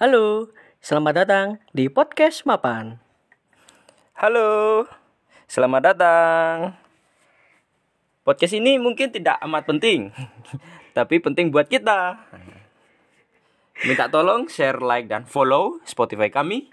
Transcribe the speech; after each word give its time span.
Halo, 0.00 0.48
selamat 0.80 1.12
datang 1.12 1.46
di 1.76 1.84
podcast 1.92 2.48
Mapan. 2.48 2.96
Halo, 4.16 4.88
selamat 5.44 5.92
datang. 5.92 6.72
Podcast 8.24 8.56
ini 8.56 8.80
mungkin 8.80 9.12
tidak 9.12 9.36
amat 9.44 9.68
penting, 9.68 10.08
tapi 10.96 11.20
penting 11.20 11.52
buat 11.52 11.68
kita. 11.68 12.16
Minta 13.84 14.08
tolong 14.08 14.48
share, 14.48 14.80
like, 14.80 15.04
dan 15.04 15.28
follow 15.28 15.84
Spotify 15.84 16.32
kami. 16.32 16.72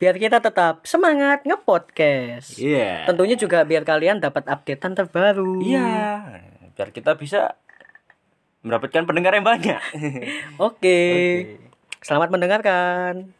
Biar 0.00 0.16
kita 0.16 0.40
tetap 0.40 0.88
semangat 0.88 1.44
ngepodcast. 1.44 2.56
Iya. 2.56 3.12
Tentunya 3.12 3.36
juga 3.36 3.60
biar 3.68 3.84
kalian 3.84 4.24
dapat 4.24 4.48
updatean 4.48 4.96
terbaru. 4.96 5.60
Iya, 5.60 6.24
biar 6.80 6.96
kita 6.96 7.12
bisa 7.20 7.60
mendapatkan 8.64 9.04
pendengar 9.04 9.36
yang 9.36 9.44
banyak. 9.44 9.84
Oke. 10.64 10.96
Selamat 12.06 12.30
mendengarkan. 12.30 13.34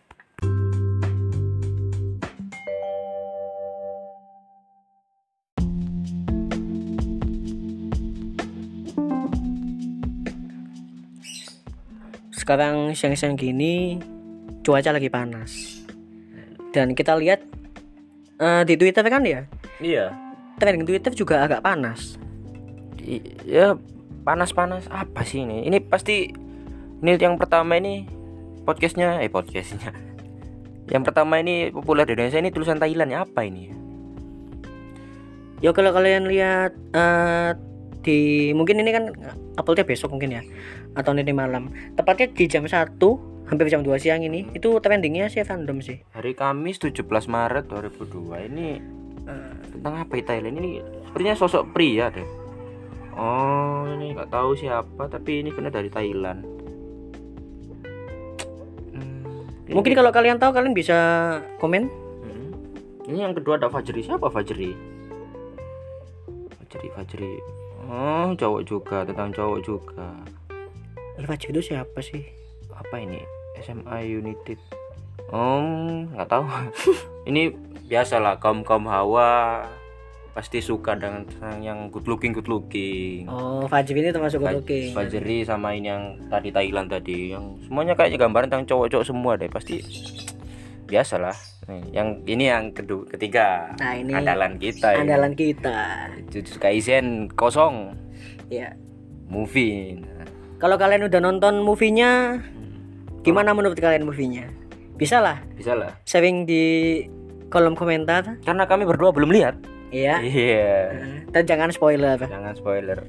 Sekarang 12.34 12.90
siang-siang 12.90 13.38
gini 13.38 14.02
cuaca 14.66 14.90
lagi 14.90 15.06
panas. 15.14 15.86
Dan 16.74 16.98
kita 16.98 17.14
lihat 17.22 17.46
eh, 18.42 18.66
di 18.66 18.74
Twitter 18.74 19.06
kan 19.06 19.22
ya, 19.22 19.46
iya. 19.78 20.10
trending 20.58 20.90
Twitter 20.90 21.14
juga 21.14 21.46
agak 21.46 21.62
panas. 21.62 22.18
I- 22.98 23.46
ya 23.46 23.78
panas-panas 24.26 24.90
apa 24.90 25.22
sih 25.22 25.46
ini? 25.46 25.70
Ini 25.70 25.86
pasti 25.86 26.34
ini 26.98 27.14
yang 27.14 27.38
pertama 27.38 27.78
ini 27.78 28.15
podcastnya, 28.66 29.22
eh 29.22 29.30
podcastnya. 29.30 29.94
Yang 30.92 31.02
pertama 31.06 31.38
ini 31.38 31.70
populer 31.70 32.02
di 32.02 32.18
Indonesia 32.18 32.42
ini 32.42 32.50
tulisan 32.50 32.82
Thailand 32.82 33.10
ya 33.14 33.22
apa 33.22 33.46
ini? 33.46 33.70
Ya 35.62 35.70
kalau 35.70 35.94
kalian 35.94 36.26
lihat 36.26 36.74
eh, 36.94 37.50
di 38.02 38.50
mungkin 38.54 38.82
ini 38.82 38.90
kan 38.90 39.04
uploadnya 39.58 39.86
besok 39.86 40.14
mungkin 40.14 40.34
ya 40.34 40.42
atau 40.98 41.14
nanti 41.14 41.30
malam. 41.30 41.70
Tepatnya 41.94 42.30
di 42.30 42.44
jam 42.50 42.66
1 42.66 42.98
hampir 43.46 43.70
jam 43.70 43.86
2 43.86 43.94
siang 44.02 44.26
ini 44.26 44.50
itu 44.54 44.78
trendingnya 44.82 45.30
sih 45.30 45.46
fandom 45.46 45.78
sih. 45.78 46.02
Hari 46.14 46.34
Kamis 46.34 46.82
17 46.82 47.06
Maret 47.06 47.70
2002 47.70 48.46
ini 48.50 48.82
eh, 49.26 49.54
tentang 49.74 49.94
apa 50.02 50.12
ya 50.18 50.22
Thailand 50.26 50.58
ini 50.58 50.82
sepertinya 51.06 51.34
sosok 51.38 51.74
pria 51.74 52.10
deh. 52.10 52.26
Oh 53.16 53.88
ini 53.96 54.12
nggak 54.12 54.28
tahu 54.28 54.54
siapa 54.54 55.08
tapi 55.08 55.42
ini 55.42 55.50
kena 55.50 55.72
dari 55.72 55.88
Thailand. 55.90 56.55
Mungkin 59.66 59.98
kalau 59.98 60.14
kalian 60.14 60.38
tahu 60.38 60.54
kalian 60.54 60.74
bisa 60.74 60.98
komen. 61.58 61.90
Hmm. 62.22 62.50
Ini 63.10 63.26
yang 63.26 63.34
kedua 63.34 63.58
ada 63.58 63.66
Fajri 63.66 64.02
siapa 64.02 64.30
Fajri? 64.30 64.70
Fajri 66.62 66.88
Fajri. 66.94 67.34
Oh 67.86 68.34
cowok 68.34 68.62
juga 68.66 69.02
tentang 69.06 69.30
cowok 69.34 69.58
juga. 69.62 70.10
Ilfaj 71.18 71.50
itu 71.50 71.60
siapa 71.62 71.98
sih? 72.02 72.22
Apa 72.70 73.00
ini 73.02 73.22
SMA 73.62 74.06
United? 74.06 74.58
Oh 75.34 76.06
nggak 76.14 76.28
tahu. 76.30 76.44
ini 77.30 77.50
biasalah 77.86 78.38
kaum 78.38 78.66
kaum 78.66 78.86
hawa 78.90 79.66
pasti 80.36 80.60
suka 80.60 80.92
dengan 80.92 81.24
yang 81.64 81.88
good 81.88 82.04
looking 82.04 82.36
good 82.36 82.44
looking. 82.44 83.24
Oh, 83.24 83.64
Fajri 83.64 84.04
ini 84.04 84.12
termasuk 84.12 84.44
good 84.44 84.60
looking. 84.60 84.92
Fajri 84.92 85.48
sama 85.48 85.72
ini 85.72 85.88
yang 85.88 86.20
tadi 86.28 86.52
Thailand 86.52 86.92
tadi 86.92 87.32
yang 87.32 87.56
semuanya 87.64 87.96
kayaknya 87.96 88.20
gambaran 88.20 88.52
tentang 88.52 88.68
cowok-cowok 88.68 89.06
semua 89.08 89.40
deh 89.40 89.48
pasti 89.48 89.80
biasalah 90.86 91.34
Nih, 91.66 91.82
yang 91.90 92.22
ini 92.30 92.46
yang 92.46 92.70
kedua 92.70 93.08
ketiga 93.10 93.74
Nah, 93.80 93.98
ini 93.98 94.12
andalan 94.14 94.54
kita. 94.54 95.02
Andalan 95.02 95.32
kita. 95.34 96.12
Jujutsu 96.30 96.60
Kaisen 96.60 97.32
kosong 97.32 97.96
Ya. 98.46 98.76
movie 99.26 99.98
Kalau 100.62 100.78
kalian 100.78 101.08
udah 101.10 101.18
nonton 101.18 101.64
movie-nya 101.64 102.38
gimana 103.24 103.50
menurut 103.50 103.74
kalian 103.74 104.06
movie-nya? 104.06 104.46
Bisa 104.94 105.18
lah 105.18 105.42
bisa 105.58 105.74
lah 105.74 105.96
sharing 106.06 106.46
di 106.46 107.02
kolom 107.50 107.74
komentar. 107.74 108.38
karena 108.46 108.68
kami 108.68 108.86
berdua 108.86 109.10
belum 109.10 109.34
lihat 109.34 109.58
Ya. 109.96 110.20
iya 110.20 110.92
Dan 111.30 111.42
jangan 111.44 111.72
spoiler. 111.72 112.20
jangan 112.20 112.52
spoiler 112.52 113.00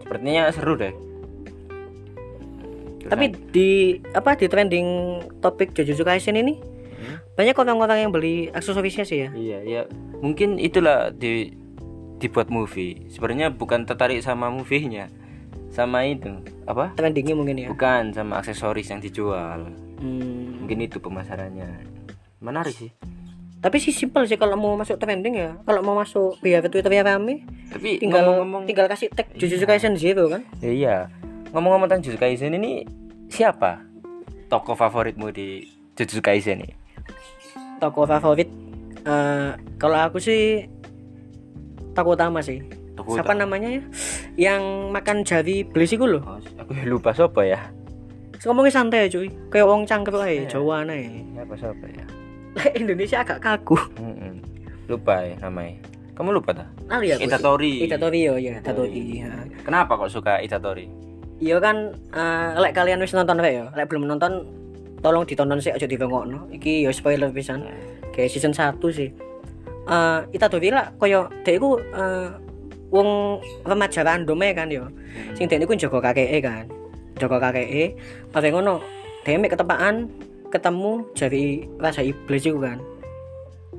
sepertinya 0.00 0.48
seru 0.48 0.74
deh 0.74 0.94
Terus 2.96 3.10
Tapi 3.12 3.24
di 3.52 3.70
apa 4.10 4.34
di 4.34 4.46
trending 4.48 4.88
topik 5.38 5.70
Jujutsu 5.72 6.02
Kaisen 6.02 6.34
ini 6.34 6.58
Hmm. 6.96 7.20
banyak 7.36 7.52
orang-orang 7.52 7.98
yang 8.02 8.10
beli 8.10 8.48
aksesorisnya 8.48 9.04
sih 9.04 9.18
ya. 9.20 9.30
Iya, 9.30 9.58
ya. 9.62 9.82
Mungkin 10.24 10.56
itulah 10.56 11.12
di 11.12 11.52
dibuat 12.16 12.48
movie. 12.48 13.04
Sebenarnya 13.12 13.52
bukan 13.52 13.84
tertarik 13.84 14.24
sama 14.24 14.48
movie-nya. 14.48 15.12
Sama 15.68 16.08
itu. 16.08 16.40
Apa? 16.64 16.96
Trendingnya 16.96 17.36
mungkin 17.36 17.60
ya. 17.60 17.68
Bukan 17.68 18.16
sama 18.16 18.40
aksesoris 18.40 18.88
yang 18.88 19.04
dijual. 19.04 19.68
Hmm. 20.00 20.64
Mungkin 20.64 20.88
itu 20.88 20.96
pemasarannya. 20.96 21.84
Menarik 22.40 22.72
sih. 22.72 22.90
Tapi 23.56 23.76
sih 23.80 23.90
simpel 23.90 24.28
sih 24.28 24.36
kalau 24.36 24.54
mau 24.54 24.76
masuk 24.76 25.00
trending 25.00 25.34
ya. 25.34 25.50
Kalau 25.64 25.80
mau 25.80 25.96
masuk 25.96 26.38
biar 26.44 26.62
Twitternya 26.68 27.02
rame, 27.02 27.42
Tapi 27.72 27.98
tinggal 27.98 28.22
ngomong-ngomong 28.22 28.62
tinggal 28.68 28.86
kasih 28.86 29.08
tag 29.10 29.26
Jujutsu 29.34 29.64
Kaisen 29.66 29.96
Zero 29.96 30.28
kan. 30.28 30.44
Ya, 30.60 30.70
iya. 30.70 30.96
Ngomong-ngomong 31.50 31.88
tentang 31.88 32.04
Jujutsu 32.04 32.20
Kaisen 32.20 32.52
ini 32.54 32.84
siapa 33.26 33.82
tokoh 34.46 34.76
favoritmu 34.78 35.32
di 35.34 35.66
Jujutsu 35.96 36.20
Kaisen 36.22 36.62
ini? 36.62 36.76
Toko 37.80 38.04
favorit 38.08 38.48
eh 39.06 39.50
kalau 39.76 39.98
aku 40.04 40.20
sih 40.20 40.68
toko 41.96 42.14
utama 42.14 42.44
sih. 42.44 42.60
Tokoh 42.96 43.16
Siapa 43.18 43.36
namanya 43.36 43.68
ya? 43.76 43.82
Yang 44.36 44.62
makan 44.88 45.16
jari 45.24 45.64
belis 45.64 45.92
iku 45.92 46.08
lho. 46.08 46.20
Oh, 46.24 46.40
aku 46.56 46.72
lupa 46.88 47.12
siapa 47.12 47.44
ya. 47.44 47.60
Ngomongnya 48.46 48.72
santai 48.72 49.10
cuy. 49.10 49.28
Kayak 49.50 49.66
wong 49.68 49.84
cangkruk 49.84 50.22
ae, 50.22 50.44
Iya. 50.44 50.56
Jawa 50.56 50.86
ae. 50.88 51.24
Siapa 51.34 51.54
siapa 51.60 51.84
ya? 51.92 52.04
Indonesia 52.80 53.20
agak 53.22 53.38
kaku. 53.44 53.76
Mm-mm. 54.00 54.40
Lupa 54.88 55.22
ya 55.22 55.34
namanya. 55.42 55.76
Kamu 56.16 56.32
lupa 56.32 56.56
tak? 56.56 56.68
Lali 56.88 57.12
aku. 57.12 57.20
sih. 57.20 57.28
Itatori. 57.28 57.72
Itatori 57.84 58.20
yo 58.24 58.34
ya, 58.40 58.56
Itatori. 58.56 59.20
ya. 59.20 59.28
Kenapa 59.60 60.00
kok 60.00 60.08
suka 60.08 60.40
Itatori? 60.40 60.88
Iya 61.36 61.60
kan 61.60 61.92
eh 62.16 62.50
lek 62.56 62.72
kalian 62.72 63.04
wis 63.04 63.12
nonton 63.12 63.36
kayak 63.36 63.52
ya, 63.52 63.64
lek 63.76 63.92
belum 63.92 64.08
nonton 64.08 64.48
tolong 65.04 65.28
ditonton 65.28 65.60
sih 65.60 65.68
aja 65.68 65.84
dirungokno. 65.84 66.48
Iki 66.48 66.88
yo 66.88 66.90
spoiler 66.96 67.28
pisan. 67.28 67.68
Kayak 68.16 68.32
season 68.32 68.56
1 68.56 68.80
sih. 68.96 69.12
Eh 69.84 70.20
Itatori 70.32 70.72
lah 70.72 70.96
koyo 70.96 71.28
dhek 71.44 71.60
iku 71.60 71.76
eh 71.76 72.32
wong 72.88 73.42
remaja 73.68 74.00
random 74.00 74.40
ae 74.40 74.56
kan 74.56 74.72
yo. 74.72 74.88
Sing 75.36 75.44
dhek 75.44 75.60
niku 75.60 75.76
jaga 75.76 76.00
kakeke 76.00 76.40
kan. 76.40 76.64
Jaga 77.20 77.36
kakeke. 77.36 77.92
Bare 78.32 78.48
ngono, 78.48 78.80
dhek 79.28 79.36
mek 79.36 79.52
ketepaan 79.52 80.08
ketemu 80.48 81.04
jari 81.12 81.66
rasa 81.78 82.02
iblis 82.02 82.46
iku 82.46 82.62
kan. 82.62 82.78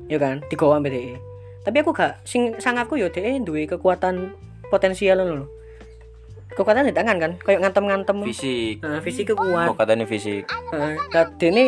Ya 0.08 0.16
kan, 0.16 0.40
digawa 0.48 0.80
ambek 0.80 0.92
dhek. 0.94 1.20
Tapi 1.68 1.76
aku 1.84 1.92
gak 1.92 2.24
sing 2.24 2.56
sangatku 2.56 2.96
yo 2.96 3.12
dhek 3.12 3.44
duwe 3.44 3.68
kekuatan 3.68 4.32
potensial 4.72 5.20
lho. 5.20 5.44
Kekuatan 6.56 6.88
di 6.88 6.96
tangan 6.96 7.20
kan, 7.20 7.32
kayak 7.38 7.60
ngantem-ngantem. 7.60 8.18
Fisik. 8.24 8.80
Nah, 8.82 8.98
fisiknya 9.04 9.36
kuat. 9.36 9.66
Kok 9.70 9.78
katanya 9.78 10.06
fisik? 10.08 10.48
Heeh. 10.48 10.96
Nah, 10.96 11.24
dene 11.36 11.64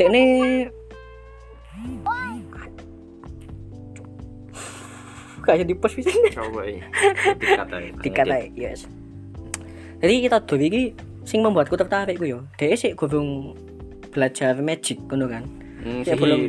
dene 0.00 0.24
kayak 5.48 5.64
di 5.64 5.72
pos 5.72 5.96
bisa 5.96 6.12
Coba 6.36 6.68
ya. 6.68 6.84
Dikatai 8.04 8.52
yes 8.52 8.84
jadi 9.98 10.14
kita 10.30 10.38
dulu 10.46 10.62
ini 10.62 10.82
sing 11.26 11.42
membuatku 11.42 11.74
tertarik 11.74 12.22
ku 12.22 12.26
yo 12.28 12.46
dia 12.54 12.76
sih 12.78 12.94
gurung 12.94 13.58
belajar 14.18 14.58
magic 14.58 14.98
ngono 15.06 15.26
kan 15.26 15.44
Hmm, 15.78 16.02
Ya, 16.02 16.18
belum. 16.18 16.40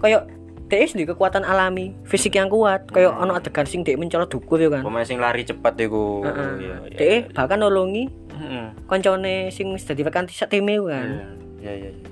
kayak 0.00 0.20
dia 0.66 0.86
sendiri 0.86 1.12
kekuatan 1.12 1.44
alami 1.44 1.92
fisik 2.02 2.32
yang 2.32 2.48
kuat 2.48 2.88
kayak 2.88 3.12
ono 3.12 3.34
adegan 3.34 3.62
sing 3.62 3.82
dia 3.82 3.92
mencolot 3.94 4.24
dukur 4.24 4.56
yo 4.56 4.72
kan 4.72 4.80
Pemain 4.80 5.04
sing 5.04 5.20
lari 5.20 5.44
cepat 5.44 5.76
iku. 5.76 6.24
Heeh. 6.24 6.50
Iya, 6.56 6.74
iya. 6.86 6.96
dia 6.96 7.14
bahkan 7.28 7.60
nolongi 7.60 8.08
Heeh. 8.32 8.66
koncone 8.86 9.50
sing 9.50 9.68
wis 9.70 9.84
dadi 9.84 10.00
rekan 10.00 10.24
sak 10.26 10.48
time 10.48 10.80
kan 10.80 11.28
Iya, 11.60 11.72
iya, 11.76 11.90
iya. 11.92 12.08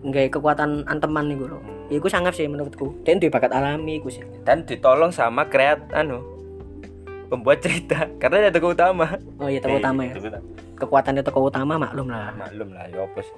nggak 0.00 0.32
kekuatan 0.32 0.88
anteman 0.88 1.28
nih 1.28 1.36
lho 1.38 1.58
Hmm. 1.58 1.76
Iku 1.90 2.04
sangat 2.06 2.36
sih 2.36 2.44
menurutku. 2.44 3.00
Dan 3.00 3.16
duwe 3.16 3.28
bakat 3.28 3.48
alami 3.48 3.96
iku 3.96 4.08
sih. 4.08 4.20
Dan 4.44 4.60
ditolong 4.62 5.08
sama 5.08 5.44
kreat 5.44 5.88
anu 5.90 6.20
pembuat 7.26 7.60
cerita 7.60 8.08
karena 8.20 8.44
ada 8.44 8.52
tokoh 8.52 8.72
utama. 8.72 9.16
Oh 9.36 9.48
iya 9.48 9.56
tokoh 9.58 9.76
utama 9.76 10.04
ya. 10.04 10.12
Kekuatannya 10.76 11.20
tokoh 11.20 11.48
utama 11.48 11.76
maklum 11.76 12.06
lah. 12.06 12.32
Maklum 12.32 12.70
lah, 12.70 12.84
ya 12.86 13.02
apa 13.02 13.20
sih. 13.20 13.36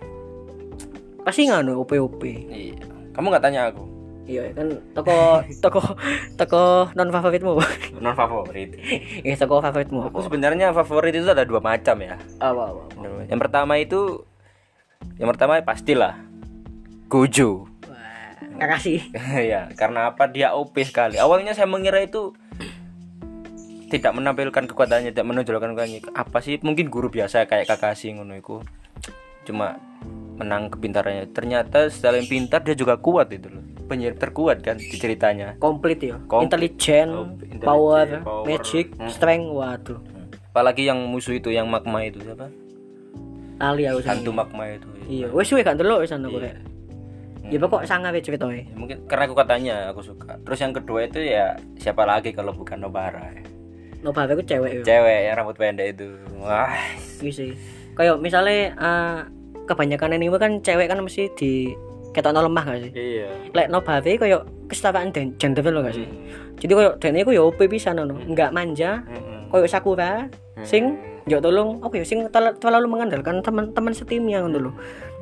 Pasti 1.23 1.49
nganu 1.49 1.81
OP 1.85 1.93
OP. 2.01 2.23
Iya. 2.25 2.77
Kamu 3.13 3.27
nggak 3.31 3.45
tanya 3.45 3.69
aku. 3.69 3.85
Iya 4.31 4.55
kan 4.55 4.79
tokoh 4.95 5.43
tokoh 5.65 5.87
tokoh 6.39 6.95
non 6.95 7.11
favoritmu. 7.11 7.53
Non 7.99 8.15
favorit. 8.15 8.71
Iya 9.27 9.35
tokoh 9.37 9.61
favoritmu. 9.61 10.13
Aku 10.13 10.23
sebenarnya 10.23 10.71
favorit 10.71 11.15
itu 11.17 11.27
ada 11.27 11.43
dua 11.43 11.59
macam 11.59 11.99
ya. 11.99 12.17
Apa 12.39 12.63
apa. 12.73 12.83
Yang 13.27 13.41
pertama 13.41 13.75
itu 13.81 14.25
Yang 15.17 15.37
pertama 15.37 15.57
pastilah 15.65 16.31
Gojo. 17.11 17.67
Wah, 17.91 18.31
nggak 18.55 18.69
kasih. 18.79 19.01
ya, 19.51 19.67
karena 19.75 20.15
apa 20.15 20.31
dia 20.31 20.55
OP 20.55 20.79
sekali. 20.87 21.19
Awalnya 21.19 21.59
saya 21.59 21.67
mengira 21.67 21.99
itu 21.99 22.39
tidak 23.91 24.15
menampilkan 24.15 24.71
kekuatannya, 24.71 25.11
tidak 25.11 25.27
menonjolkan 25.27 25.75
kekuatannya. 25.75 26.15
Apa 26.15 26.39
sih? 26.39 26.63
Mungkin 26.63 26.87
guru 26.87 27.11
biasa 27.11 27.51
kayak 27.51 27.67
Kakashi 27.67 28.15
ngono 28.15 28.39
iku. 28.39 28.63
Cuma 29.51 29.77
menang 30.39 30.71
kepintarannya. 30.71 31.29
Ternyata 31.31 31.91
selain 31.91 32.25
pintar 32.25 32.63
dia 32.63 32.73
juga 32.73 32.97
kuat 32.97 33.29
itu 33.29 33.51
loh. 33.51 33.61
Penyihir 33.85 34.15
terkuat 34.15 34.63
kan 34.63 34.79
di 34.79 34.95
ceritanya. 34.95 35.59
Komplit 35.59 35.99
ya. 35.99 36.17
Intelligent, 36.39 37.11
Oh, 37.11 37.27
intelligent, 37.35 37.67
power, 37.67 38.07
power. 38.23 38.45
magic, 38.47 38.95
Hmm. 38.95 39.11
strength, 39.11 39.51
waduh. 39.51 39.99
Apalagi 40.51 40.87
yang 40.87 41.03
musuh 41.05 41.35
itu 41.35 41.51
yang 41.51 41.67
magma 41.67 42.07
itu 42.07 42.23
siapa? 42.23 42.47
Lali 43.61 43.85
aku 43.85 44.01
Hantu 44.07 44.31
magma 44.31 44.65
itu. 44.71 44.89
Iya, 45.11 45.27
wes 45.35 45.51
suwe 45.51 45.61
gak 45.61 45.77
ndelok 45.77 46.07
wis 46.07 46.15
ana 46.15 46.31
aku 46.31 46.39
Iya. 46.39 46.55
Ya 47.51 47.59
pokok 47.59 47.83
sangat. 47.83 48.15
Ya, 48.15 48.63
mungkin 48.79 49.11
karena 49.11 49.27
kekuatannya 49.27 49.77
aku 49.91 50.07
suka. 50.07 50.39
Terus 50.47 50.59
yang 50.63 50.71
kedua 50.71 51.03
itu 51.03 51.19
ya 51.19 51.59
siapa 51.77 52.07
lagi 52.07 52.31
kalau 52.31 52.55
bukan 52.55 52.79
Nobara. 52.79 53.27
ya. 53.27 53.43
Nova 54.01 54.23
aku 54.25 54.41
cewek 54.41 54.81
yo. 54.81 54.83
Cewek 54.87 55.19
yang 55.27 55.35
rambut 55.35 55.59
pendek 55.59 55.99
itu. 55.99 56.15
Wah. 56.39 56.73
Iya 57.21 57.33
sih. 57.35 57.51
Kayak 57.99 58.23
misalnya 58.23 58.73
eh, 58.73 59.19
kebanyakan 59.71 60.19
anime 60.19 60.35
kan 60.43 60.59
cewek 60.59 60.91
kan 60.91 60.99
mesti 60.99 61.31
di 61.39 61.71
ketokno 62.11 62.43
lemah 62.43 62.65
gak 62.67 62.81
sih? 62.91 62.93
Iya. 62.93 63.29
Lek 63.55 63.71
Nova 63.71 64.03
kayak 64.03 64.43
kesetaraan 64.67 65.15
dan 65.15 65.39
gender 65.39 65.63
lo 65.71 65.87
gak 65.87 65.95
sih? 65.95 66.07
Jadi 66.59 66.73
kayak 66.75 66.95
dene 66.99 67.23
ya 67.23 67.43
OP 67.47 67.59
pisan 67.71 68.03
ngono. 68.03 68.19
Enggak 68.27 68.51
manja, 68.51 69.07
kayak 69.55 69.71
Sakura 69.71 70.27
sing 70.67 70.99
yo 71.29 71.39
tolong 71.39 71.79
apa 71.85 71.95
ya 72.01 72.05
sing 72.05 72.27
terlalu, 72.33 72.87
mengandalkan 72.91 73.41
teman-teman 73.41 73.93
setimnya 73.95 74.43
ngono 74.43 74.59
lho. 74.59 74.73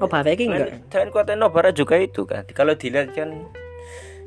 Nova 0.01 0.25
iki 0.25 0.49
enggak. 0.49 0.89
Selain 0.89 1.09
kekuatan 1.13 1.39
Nobara 1.39 1.71
juga 1.71 2.01
itu 2.01 2.25
kan. 2.25 2.49
Kalau 2.51 2.73
dilihat 2.73 3.13
kan 3.13 3.47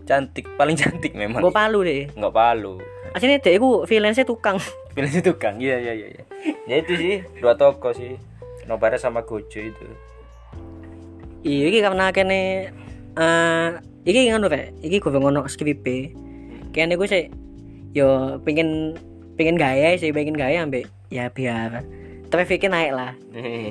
cantik, 0.05 0.45
paling 0.55 0.77
cantik 0.77 1.13
memang. 1.17 1.41
Gue 1.41 1.53
palu 1.53 1.81
deh. 1.81 2.11
Nggak 2.13 2.33
palu. 2.33 2.77
Aslinya 3.11 3.43
deh 3.43 3.53
iku 3.57 3.83
freelance 3.89 4.21
tukang. 4.23 4.61
Si 4.91 5.23
tukang. 5.23 5.55
Iya 5.55 5.79
iya 5.79 5.93
iya. 5.95 6.07
iya. 6.11 6.23
Ya 6.67 6.75
itu 6.83 6.93
sih 6.99 7.15
dua 7.39 7.55
toko 7.55 7.95
sih. 7.95 8.19
Nobara 8.67 8.99
sama 8.99 9.23
Gojo 9.23 9.59
itu. 9.63 9.87
Iya 11.41 11.65
iki 11.69 11.79
karena 11.81 12.13
kene 12.13 12.69
eh 13.17 13.67
iki 14.05 14.29
ngono 14.29 14.47
rek. 14.47 14.77
Iki 14.81 14.97
gue 14.99 15.11
ngono 15.17 15.45
skrip 15.45 15.81
Kene 16.71 16.95
gue 16.95 17.07
sih 17.09 17.27
yo 17.91 18.39
pengen 18.45 18.95
pengen 19.35 19.57
gaya 19.59 19.97
sih, 19.97 20.13
pengen 20.15 20.37
gaya 20.37 20.63
ambek 20.63 20.87
ya 21.11 21.27
biar 21.27 21.83
trafficnya 22.31 22.71
naik 22.71 22.91
lah. 22.95 23.11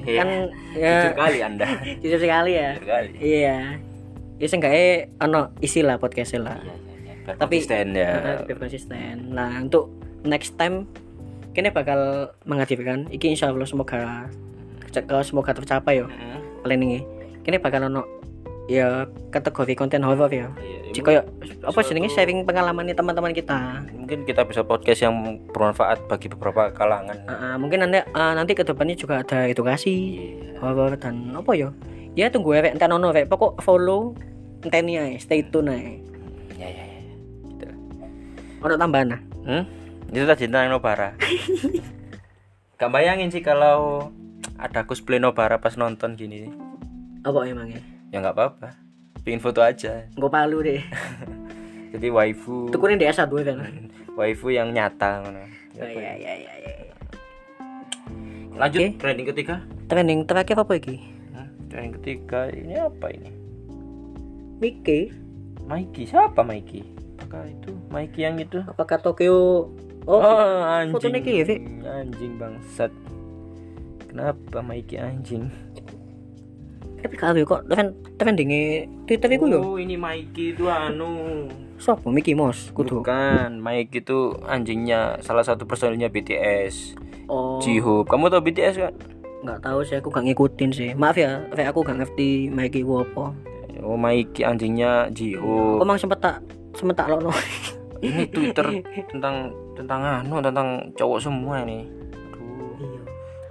Kan 0.04 0.28
Jujur 0.76 0.84
ya 0.84 1.16
kali 1.16 1.38
Anda. 1.40 1.68
jujur 2.04 2.20
sekali 2.20 2.52
ya. 2.60 2.76
Jujur 2.76 2.88
kali. 2.90 3.08
Iya. 3.16 3.58
Ya 4.36 4.46
seenggaknya 4.48 4.86
ono 5.20 5.52
isi 5.60 5.80
lah 5.80 5.96
podcast 5.96 6.36
lah. 6.36 6.60
Biar 7.24 7.36
Tapi- 7.40 7.60
konsisten 7.64 7.96
ya. 7.96 8.44
Biar 8.44 8.58
konsisten. 8.60 9.32
Nah, 9.32 9.56
untuk 9.60 9.88
next 10.24 10.60
time 10.60 10.84
kene 11.56 11.72
bakal 11.72 12.30
menghadirkan 12.44 13.08
iki 13.08 13.32
insya 13.32 13.48
Allah 13.48 13.64
semoga 13.64 14.28
semoga 15.24 15.56
tercapai 15.56 16.04
yo 16.04 16.06
Mm. 16.12 16.38
planningnya. 16.60 17.00
Kene 17.44 17.58
bakal 17.58 17.88
ono 17.88 18.04
ya 18.70 19.10
kategori 19.34 19.74
konten 19.74 20.06
horor 20.06 20.30
ya. 20.30 20.46
Jika 20.94 21.06
kayak 21.10 21.26
apa 21.66 21.78
jenenge 21.82 22.14
sharing 22.14 22.46
pengalaman 22.46 22.86
nih 22.86 22.94
teman-teman 22.94 23.34
kita. 23.34 23.82
Mungkin 23.90 24.22
kita 24.22 24.46
bisa 24.46 24.62
podcast 24.62 25.02
yang 25.02 25.42
bermanfaat 25.50 26.06
bagi 26.06 26.30
beberapa 26.30 26.70
kalangan. 26.70 27.18
Ah, 27.26 27.58
mungkin 27.58 27.82
nanti 27.82 28.06
ah, 28.14 28.34
nanti 28.38 28.54
ke 28.54 28.62
depannya 28.62 28.94
juga 28.94 29.26
ada 29.26 29.50
edukasi 29.50 30.14
horor 30.62 30.94
dan 30.94 31.34
apa 31.34 31.50
ya? 31.58 31.74
Ya 32.14 32.30
tunggu 32.30 32.54
ya, 32.54 32.66
enten 32.70 32.94
ono 32.94 33.10
rek. 33.10 33.26
Pokok 33.26 33.58
follow 33.62 34.14
enteni 34.62 34.98
ae, 34.98 35.18
stay 35.18 35.42
tune 35.46 35.70
ae. 35.70 35.98
Ya 36.58 36.68
ya 36.70 36.84
ya. 36.86 37.00
Gitu. 37.50 37.66
Ono 38.66 38.74
tambahan 38.78 39.18
nah. 39.18 39.20
Hmm? 39.46 39.64
Itu 40.10 40.26
tadi 40.26 40.46
tentang 40.46 40.74
Nobara. 40.74 41.14
Gak 42.78 42.90
bayangin 42.90 43.30
sih 43.30 43.42
kalau 43.44 44.10
ada 44.58 44.86
cosplay 44.86 45.22
Nobara 45.22 45.58
pas 45.62 45.78
nonton 45.78 46.18
gini. 46.18 46.69
Apa 47.20 47.44
emangnya? 47.44 47.80
Ya 48.10 48.18
nggak 48.18 48.34
apa-apa. 48.34 48.68
Pingin 49.20 49.38
foto 49.38 49.60
aja. 49.60 50.08
Gue 50.10 50.30
palu 50.32 50.64
deh. 50.64 50.80
Jadi 51.92 52.06
waifu. 52.08 52.70
Tukurin 52.72 52.96
di 52.96 53.04
S1 53.04 53.28
kan. 53.28 53.60
Waifu 54.16 54.48
yang 54.48 54.72
nyata 54.72 55.20
ngono. 55.20 55.44
Ya 55.76 55.84
ya 55.86 56.12
ya 56.16 56.32
ya. 56.34 56.54
ya. 56.56 56.74
Lanjut 58.56 58.80
Oke. 58.80 58.88
trending 58.96 59.26
ketiga. 59.28 59.54
Trending 59.86 60.20
terakhir 60.24 60.56
apa 60.60 60.72
iki? 60.76 60.96
Hmm, 61.32 61.48
trending 61.68 61.94
ketiga 62.00 62.48
ini 62.48 62.74
apa 62.76 63.06
ini? 63.10 63.30
Mickey. 64.60 65.12
Mikey 65.64 66.04
siapa 66.04 66.42
Mikey? 66.42 66.82
Apakah 67.16 67.46
itu 67.46 67.72
Mikey 67.88 68.20
yang 68.24 68.36
itu? 68.40 68.58
Apakah 68.64 68.98
Tokyo 68.98 69.68
Oh, 70.08 70.18
anjing. 70.64 70.96
fotonya 70.96 71.20
kiri. 71.20 71.56
Anjing 71.84 72.40
bangsat. 72.40 72.88
Kenapa 74.08 74.58
Mikey 74.60 74.96
anjing? 74.98 75.52
Tapi 77.00 77.16
kalau 77.16 77.40
kok 77.42 77.64
trend 77.66 77.90
trendingnya 78.16 78.86
Twitter 79.08 79.30
iku 79.34 79.44
yo. 79.48 79.60
Oh, 79.60 79.76
ini 79.76 79.96
Mikey 79.96 80.54
itu 80.54 80.68
anu. 80.68 81.48
Sopo 81.80 82.12
Mickey 82.12 82.36
Mouse 82.36 82.70
kudu. 82.70 83.00
Bukan, 83.00 83.58
Mikey 83.58 84.04
itu 84.04 84.36
anjingnya 84.44 85.16
salah 85.24 85.42
satu 85.42 85.64
personilnya 85.64 86.12
BTS. 86.12 86.94
Oh. 87.26 87.56
Jihoop. 87.58 88.06
Kamu 88.06 88.28
tau 88.28 88.44
BTS 88.44 88.76
kan? 88.76 88.94
nggak 89.40 89.60
tahu 89.64 89.80
sih 89.80 89.96
aku 89.96 90.12
gak 90.12 90.24
ngikutin 90.28 90.70
sih 90.70 90.90
maaf 90.92 91.16
ya 91.16 91.40
kayak 91.56 91.72
aku 91.72 91.80
gak 91.80 91.96
ngerti 91.96 92.52
Mikey 92.52 92.84
gua 92.84 93.08
apa 93.08 93.32
Oh, 93.80 93.96
Mikey 93.96 94.44
anjingnya 94.44 95.08
Jihoop. 95.08 95.80
kok 95.80 95.88
emang 95.88 95.96
sempet 95.96 96.20
tak 96.20 96.36
sempet 96.76 97.00
tak 97.00 97.08
lono 97.08 97.32
Ini 98.00 98.28
Twitter 98.28 98.64
tentang 99.12 99.48
tentang 99.76 100.00
anu 100.00 100.40
tentang 100.40 100.88
cowok 100.96 101.20
semua 101.20 101.64
ini. 101.64 101.84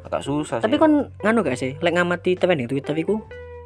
Iya 0.09 0.11
agak 0.11 0.23
susah 0.23 0.57
tapi 0.57 0.73
sih. 0.73 0.81
kan 0.81 0.91
nganu 1.19 1.39
gak 1.39 1.53
sih 1.56 1.77
lek 1.77 1.94
ngamati 1.94 2.33
trending 2.33 2.65
Twitter 2.65 2.95
iku 2.95 3.21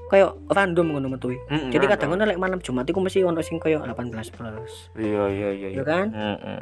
kayak 0.06 0.36
random 0.48 0.92
ngono 0.92 1.07
metu 1.10 1.31
Mm, 1.48 1.72
jadi 1.72 1.80
random. 1.80 1.90
kadang 1.90 2.10
ngono 2.12 2.24
lek 2.25 2.36
malam 2.38 2.60
Jumat 2.60 2.84
iku 2.84 3.00
mesti 3.00 3.24
ono 3.24 3.40
sing 3.40 3.57
kayak 3.57 3.80
18 3.81 4.12
plus 4.30 4.72
Iya 4.94 5.24
iya 5.28 5.50
iya. 5.50 5.68
ya 5.72 5.84
kan 5.84 6.12
Mm-mm. 6.12 6.60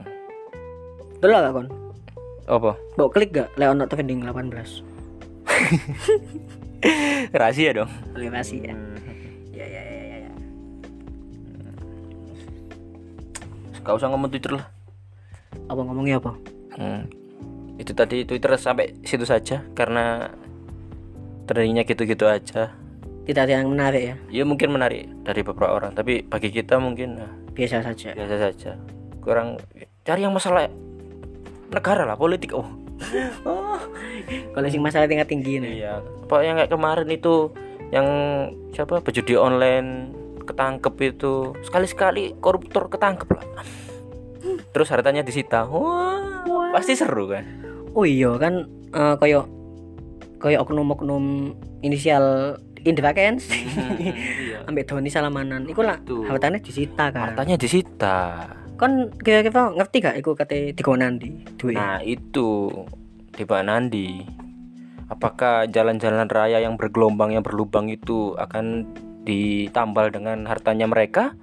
Dulu 1.18 1.32
gak 1.32 1.50
kon 1.52 1.68
Apa? 2.44 2.72
Mbok 2.94 3.10
klik 3.10 3.30
gak 3.32 3.50
lek 3.56 3.68
ono 3.68 3.84
trending 3.86 4.22
18 4.22 4.86
Rahasia 7.34 7.70
dong. 7.72 7.90
Relasi 8.14 8.58
ya 8.60 8.74
ya 9.52 9.66
ya 9.68 9.82
ya 9.82 10.02
ya, 10.04 10.18
ya. 10.20 10.32
Gak 13.80 13.96
usah 13.96 14.08
ngomong 14.08 14.30
Twitter 14.30 14.54
lah. 14.54 14.66
apa 15.64 15.82
ngomongnya 15.82 16.16
apa 16.18 16.32
Hmm. 16.72 17.04
Itu 17.82 17.98
tadi 17.98 18.22
Twitter 18.30 18.54
sampai 18.62 18.94
situ 19.02 19.26
saja 19.26 19.66
karena 19.74 20.30
trendingnya 21.50 21.84
gitu-gitu 21.84 22.30
aja. 22.30 22.78
tidak 23.22 23.48
ada 23.48 23.62
yang 23.62 23.70
menarik 23.70 24.02
ya 24.02 24.16
Ya 24.34 24.44
mungkin 24.50 24.74
menarik 24.74 25.06
dari 25.22 25.46
beberapa 25.46 25.78
orang, 25.78 25.94
tapi 25.94 26.26
bagi 26.26 26.50
kita 26.50 26.82
mungkin 26.82 27.22
nah, 27.22 27.32
biasa 27.54 27.86
saja 27.86 28.18
biasa 28.18 28.36
saja. 28.38 28.72
Kurang 29.22 29.62
cari 30.02 30.26
yang 30.26 30.34
masalah 30.34 30.66
negara 31.70 32.04
lah, 32.04 32.18
politik. 32.18 32.58
Oh. 32.58 32.66
oh. 33.50 33.78
kalau 34.54 34.68
sing 34.70 34.82
masalah 34.82 35.06
tingkat 35.10 35.30
tinggi 35.30 35.62
nih 35.62 35.86
Iya. 35.86 36.02
Apa 36.02 36.42
yang 36.42 36.58
kayak 36.62 36.72
kemarin 36.74 37.10
itu 37.14 37.54
yang 37.94 38.08
siapa 38.74 39.02
berjudi 39.06 39.38
online 39.38 40.16
ketangkep 40.42 40.94
itu 41.14 41.54
sekali-sekali 41.62 42.42
koruptor 42.42 42.90
ketangkep 42.90 43.30
lah. 43.38 43.46
Terus 44.74 44.90
hartanya 44.90 45.22
disita. 45.22 45.70
Wah, 45.70 46.74
pasti 46.74 46.98
seru 46.98 47.30
kan? 47.30 47.71
Oh 47.92 48.06
iya 48.06 48.36
kan 48.36 48.66
eh, 48.92 49.16
kayak 49.18 49.46
kayak 50.38 50.60
oknum-oknum 50.64 51.54
inisial 51.82 52.58
Indra 52.82 53.14
Kens 53.14 53.46
Iya. 54.02 54.66
ambek 54.66 54.90
Doni 54.90 55.10
Salamanan 55.10 55.70
iku 55.70 55.86
lah 55.86 56.02
hartanya 56.26 56.58
disita 56.58 57.14
kan 57.14 57.34
Hartanya 57.34 57.56
disita. 57.58 58.18
kan 58.74 59.14
kira-kira 59.22 59.70
ngerti 59.70 60.02
gak 60.02 60.18
iku 60.18 60.34
kate 60.34 60.74
digonan 60.74 61.22
di 61.22 61.30
duit 61.54 61.78
Nah, 61.78 62.02
itu 62.02 62.74
di 63.30 63.46
Pak 63.46 63.62
Nandi. 63.62 64.26
Apakah 65.06 65.70
jalan-jalan 65.70 66.26
raya 66.26 66.58
yang 66.58 66.82
bergelombang 66.82 67.30
yang 67.30 67.46
berlubang 67.46 67.94
itu 67.94 68.34
akan 68.42 68.90
ditambal 69.22 70.10
dengan 70.10 70.50
hartanya 70.50 70.90
mereka 70.90 71.38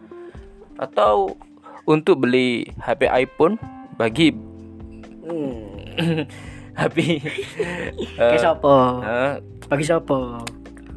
atau 0.75 1.39
untuk 1.87 2.27
beli 2.27 2.67
HP 2.83 3.07
iPhone 3.07 3.55
bagi 3.95 4.35
hmm. 5.23 5.78
Sopo 8.39 9.03
eh, 9.07 9.43
bagi 9.67 9.85
sopo 9.85 10.19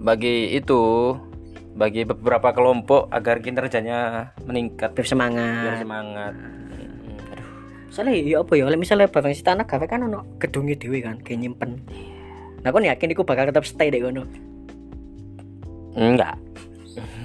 bagi 0.02 0.54
itu 0.54 0.82
bagi 1.72 2.04
beberapa 2.04 2.52
kelompok 2.52 3.08
agar 3.10 3.40
kinerjanya 3.40 4.32
meningkat. 4.44 4.92
Biar 4.92 5.08
semangat. 5.08 5.64
Biar 5.64 5.78
semangat. 5.80 6.34
Aduh. 6.36 7.48
Soalnya 7.90 8.14
ya 8.20 8.38
apa 8.44 8.54
ya? 8.60 8.68
Misalnya 8.76 9.08
barang 9.08 9.34
si 9.34 9.42
tanah 9.42 9.66
gawe 9.66 9.86
kan 9.88 10.04
ono 10.04 10.38
gedungnya 10.38 10.76
dewe 10.76 11.00
kan 11.00 11.18
kayak 11.24 11.48
nyimpen. 11.48 11.80
Nah 12.62 12.70
kon 12.70 12.86
yakin 12.86 13.16
iku 13.16 13.24
bakal 13.24 13.50
tetap 13.50 13.66
stay 13.66 13.90
deh 13.90 14.04
kono 14.04 14.28
enggak. 15.96 16.36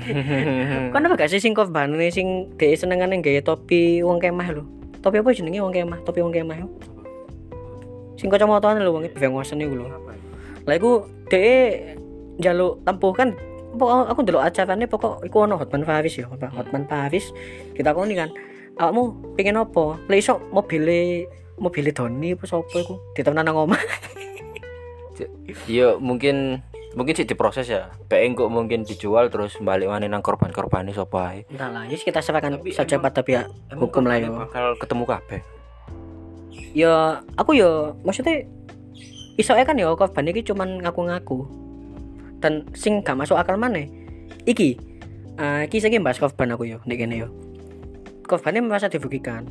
Kan 0.94 1.02
apa 1.02 1.14
gak 1.18 1.30
sih 1.30 1.42
sing 1.42 1.54
korban 1.54 1.98
ini 1.98 2.10
sing 2.14 2.54
dhek 2.54 2.78
senengane 2.78 3.18
gawe 3.18 3.42
topi 3.42 4.02
wong 4.02 4.22
kemah 4.22 4.48
lho. 4.54 4.62
Topi 5.02 5.22
apa 5.22 5.34
jenenge 5.34 5.62
wong 5.62 5.74
kemah? 5.74 5.98
Topi 6.06 6.22
wong 6.22 6.34
kemah. 6.34 6.66
Sing 8.16 8.32
kacamataan 8.32 8.80
lho 8.80 8.90
wong 8.96 9.04
bengosen 9.12 9.60
iku 9.60 9.84
lho. 9.84 9.86
Lah 10.66 10.74
iku 10.74 11.04
dhek 11.28 12.00
njaluk 12.40 12.82
tempuh 12.84 13.12
kan 13.12 13.28
pokok 13.76 14.08
aku 14.08 14.20
ndelok 14.24 14.42
acarane 14.44 14.84
pokok 14.88 15.14
iku 15.28 15.36
ono 15.44 15.60
Hotman 15.60 15.84
Paris 15.84 16.16
ya, 16.16 16.26
Hotman 16.28 16.88
Paris. 16.88 17.30
Kita 17.76 17.92
koni 17.92 18.16
kan, 18.16 18.32
awakmu 18.80 19.36
pengen 19.36 19.60
apa? 19.60 20.00
Lah 20.08 20.16
iso 20.16 20.40
mobile 20.50 21.28
mobile 21.60 21.92
Doni 21.92 22.32
apa 22.32 22.44
sapa 22.48 22.76
iku? 22.76 22.96
Ditemenan 23.12 23.52
nang 23.52 23.56
omah. 23.68 23.80
Yo 25.70 25.96
mungkin 25.96 26.60
mungkin 26.96 27.14
sih 27.16 27.28
diproses 27.28 27.68
ya. 27.68 27.92
PN 28.08 28.36
kok 28.36 28.52
mungkin 28.52 28.84
dijual 28.84 29.28
terus 29.32 29.56
balik 29.60 29.88
mana 29.88 30.08
nang 30.08 30.24
korban-korban 30.24 30.88
ini 30.88 30.96
sapa 30.96 31.32
ae. 31.32 31.40
Entah 31.52 31.68
lah, 31.72 31.84
ya 31.88 31.96
kita 31.96 32.20
serahkan 32.20 32.60
Tapi 32.60 32.72
saja 32.72 32.96
pada 33.00 33.20
pihak 33.20 33.48
hukum 33.76 34.04
lah 34.04 34.20
ya. 34.20 34.28
Bakal 34.32 34.76
ketemu 34.80 35.04
kabeh. 35.04 35.55
Ya 36.76 37.24
aku 37.40 37.56
ya 37.56 37.96
maksudnya 38.04 38.44
iso 39.40 39.56
kan 39.56 39.80
ya 39.80 39.96
korban 39.96 40.28
iki 40.28 40.44
cuman 40.44 40.84
ngaku-ngaku. 40.84 41.48
Dan 42.36 42.68
sing 42.76 43.00
gak 43.00 43.16
masuk 43.16 43.40
akal 43.40 43.56
mana 43.56 43.80
iki 44.44 44.76
eh 45.40 45.64
iki 45.64 45.80
saya 45.80 45.96
bahas 46.04 46.20
korban 46.20 46.52
aku 46.52 46.68
yo 46.68 46.78
nek 46.84 47.00
kene 47.00 47.24
yo 47.24 47.28
korbannya 48.28 48.60
merasa 48.60 48.92
dirugikan. 48.92 49.48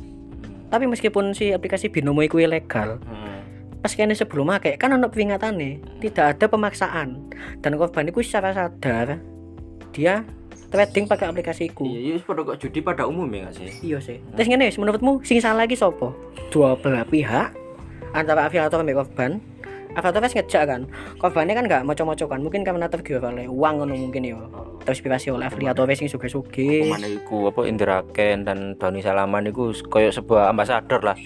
Tapi 0.70 0.86
meskipun 0.86 1.34
si 1.34 1.50
aplikasi 1.50 1.90
binomo 1.90 2.22
itu 2.22 2.38
ilegal 2.42 2.98
Hmm. 3.06 3.42
pas 3.82 3.94
kene 3.94 4.18
sebelum 4.18 4.50
make 4.50 4.74
kan 4.82 4.90
ono 4.94 5.06
peringatane 5.10 5.98
tidak 6.02 6.38
ada 6.38 6.46
pemaksaan. 6.46 7.30
Dan 7.62 7.78
korban 7.78 8.10
itu 8.10 8.22
secara 8.22 8.54
sadar 8.54 9.18
dia 9.90 10.22
trading 10.70 11.04
pakai 11.06 11.26
aplikasi 11.30 11.70
iku 11.70 11.86
Iya, 11.86 11.98
iya 12.00 12.14
pada 12.22 12.42
kok 12.42 12.58
judi 12.58 12.78
pada 12.82 13.06
umum 13.06 13.26
ya 13.30 13.48
gak 13.48 13.54
sih? 13.58 13.70
Iya 13.82 13.98
sih. 14.02 14.18
Terus 14.34 14.48
ngene 14.50 14.66
menurutmu 14.74 15.22
sing 15.22 15.38
salah 15.38 15.64
lagi 15.64 15.78
sopo? 15.78 16.12
Dua 16.50 16.74
belah 16.78 17.06
pihak 17.06 17.54
antara 18.12 18.48
afiliator 18.48 18.82
dan 18.82 18.94
korban. 18.96 19.32
Afiliator 19.96 20.20
wis 20.28 20.36
ngejak 20.36 20.62
kan. 20.68 20.80
Korbannya 21.16 21.54
kan 21.56 21.64
gak 21.64 21.82
moco-moco 21.88 22.24
kan. 22.28 22.40
Mungkin 22.44 22.62
karena 22.68 22.84
tergiur 22.84 23.24
oleh 23.24 23.48
uang 23.48 23.80
ngono 23.80 23.96
mungkin 23.96 24.28
ya. 24.28 24.36
Terinspirasi 24.84 25.32
oleh 25.32 25.48
afiliator 25.48 25.88
sing 25.96 26.12
suge-suge. 26.12 26.84
Mana 26.92 27.08
iku 27.08 27.48
apa 27.48 27.64
Indra 27.64 28.04
Ken 28.12 28.44
dan 28.44 28.76
Doni 28.76 29.00
Salaman 29.00 29.48
iku 29.48 29.72
koyo 29.88 30.12
sebuah 30.12 30.52
ambasador 30.52 31.00
lah. 31.00 31.16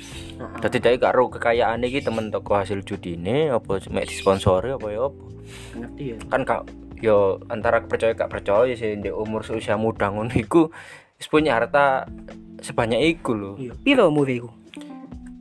Dadi 0.63 0.79
dhek 0.79 1.03
karo 1.03 1.27
kekayaan 1.35 1.83
iki 1.83 1.99
temen 1.99 2.31
toko 2.31 2.63
hasil 2.63 2.87
judi 2.87 3.19
ini 3.19 3.51
apa 3.51 3.83
mek 3.91 4.07
disponsori 4.07 4.71
apa 4.71 4.87
ya 4.87 5.11
apa. 5.11 5.23
Ngerti 5.75 6.05
ya. 6.15 6.17
Kan 6.31 6.43
kak 6.47 6.63
yo 7.01 7.17
antara 7.49 7.81
percaya 7.81 8.13
gak 8.13 8.29
percaya 8.29 8.73
sih 8.73 8.95
di 8.95 9.09
umur 9.09 9.41
seusia 9.41 9.75
muda 9.75 10.09
ngono 10.09 10.31
iku 10.35 10.69
wis 11.17 11.27
punya 11.27 11.57
harta 11.57 12.05
sebanyak 12.61 13.01
iku 13.11 13.33
lho. 13.33 13.53
Iya. 13.57 13.73
Piro 13.77 14.09
umur 14.09 14.29
iku? 14.29 14.49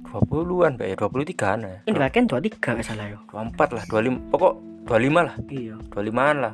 20-an, 0.09 0.73
Mbak 0.73 0.87
ya, 0.89 0.95
23-an 0.97 1.59
ya. 1.61 1.77
Ini 1.85 1.93
bahkan 1.93 2.25
23 2.25 2.57
gak 2.57 2.81
salah 2.81 3.05
yo. 3.05 3.19
24 3.29 3.77
lah, 3.77 3.83
25, 3.85 4.33
pokok 4.33 4.53
25 4.89 5.21
lah, 5.21 5.35
Iya. 5.45 5.75
25-an 5.93 6.37
lah. 6.41 6.53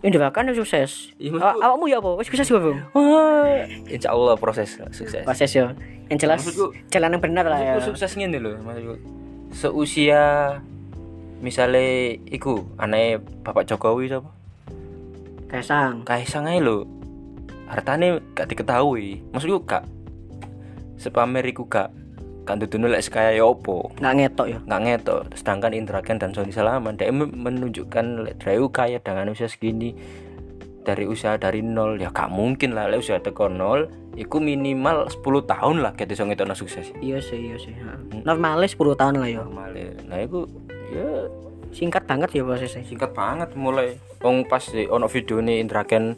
Ini 0.00 0.16
bahkan 0.16 0.48
sukses. 0.52 1.12
Iya, 1.16 1.36
Aw- 1.36 1.60
awakmu 1.60 1.84
ya 1.86 2.00
apa? 2.00 2.16
Wis 2.16 2.28
sukses 2.28 2.48
Bang? 2.48 2.80
Wah, 2.92 3.60
insya 3.86 4.08
Allah 4.08 4.36
proses 4.36 4.72
sukses. 4.92 5.20
Proses 5.20 5.50
ya. 5.52 5.76
Yang 6.08 6.18
jelas 6.22 6.40
Maksudku- 6.44 6.72
jalan 6.88 7.12
yang 7.12 7.22
benar 7.22 7.44
lah 7.44 7.60
ya. 7.60 7.72
Sukses 7.82 8.12
ngene 8.14 8.40
lho, 8.40 8.56
maksudku. 8.62 8.94
Seusia 9.52 10.22
misale 11.38 11.84
iku 12.26 12.64
anake 12.76 13.20
Bapak 13.42 13.64
Jokowi 13.64 14.08
sapa? 14.08 14.30
Kaisang. 15.46 16.02
Kaisang 16.02 16.46
ae 16.46 16.58
lho. 16.58 16.84
Hartane 17.66 18.22
gak 18.34 18.48
diketahui. 18.48 19.22
Maksudku 19.30 19.62
gak 19.64 19.84
sepamer 20.96 21.44
iku 21.44 21.66
gak 21.66 21.90
gak 22.46 22.62
dudune 22.62 22.86
lek 22.86 23.02
sekaya 23.02 23.34
ya 23.34 23.42
opo. 23.42 23.90
Nggak 23.98 24.14
ngetok 24.16 24.46
ya. 24.48 24.58
nggak 24.62 24.82
ngetok 24.82 25.20
sedangkan 25.34 25.72
Indra 25.74 25.98
Ken 25.98 26.16
dan 26.16 26.30
Sony 26.30 26.54
Salaman 26.54 26.94
dia 26.94 27.10
men- 27.10 27.34
menunjukkan 27.34 28.22
lek 28.22 28.38
Drew 28.38 28.70
kaya 28.70 29.02
dengan 29.02 29.26
usia 29.28 29.50
segini 29.50 29.98
dari 30.86 31.02
usia 31.02 31.34
dari 31.34 31.66
nol 31.66 31.98
ya 31.98 32.14
gak 32.14 32.30
mungkin 32.30 32.70
lah 32.70 32.86
lek 32.86 33.02
usia 33.02 33.18
teko 33.18 33.50
nol 33.50 33.90
iku 34.14 34.38
minimal 34.38 35.10
10 35.10 35.18
tahun 35.44 35.76
lah 35.82 35.92
kita 35.92 36.14
iso 36.14 36.22
ngetokno 36.22 36.54
sukses 36.54 36.94
Iya 37.02 37.18
sih, 37.18 37.50
iya 37.50 37.58
sih. 37.58 37.74
ha. 37.82 37.98
Normalnya 38.22 38.70
10 38.70 38.94
tahun 38.94 39.14
lah 39.18 39.26
ya. 39.28 39.42
normal 39.42 39.74
nah 40.06 40.18
iku 40.22 40.46
ya 40.92 41.26
Singkat 41.76 42.08
banget 42.08 42.40
ya 42.40 42.42
prosesnya. 42.46 42.82
singkat 42.86 43.12
banget 43.12 43.52
mulai 43.52 44.00
wong 44.24 44.48
pas 44.48 44.64
di 44.64 44.88
ono 44.88 45.10
video 45.10 45.44
nih 45.44 45.60
Indra 45.60 45.84
Ken 45.84 46.16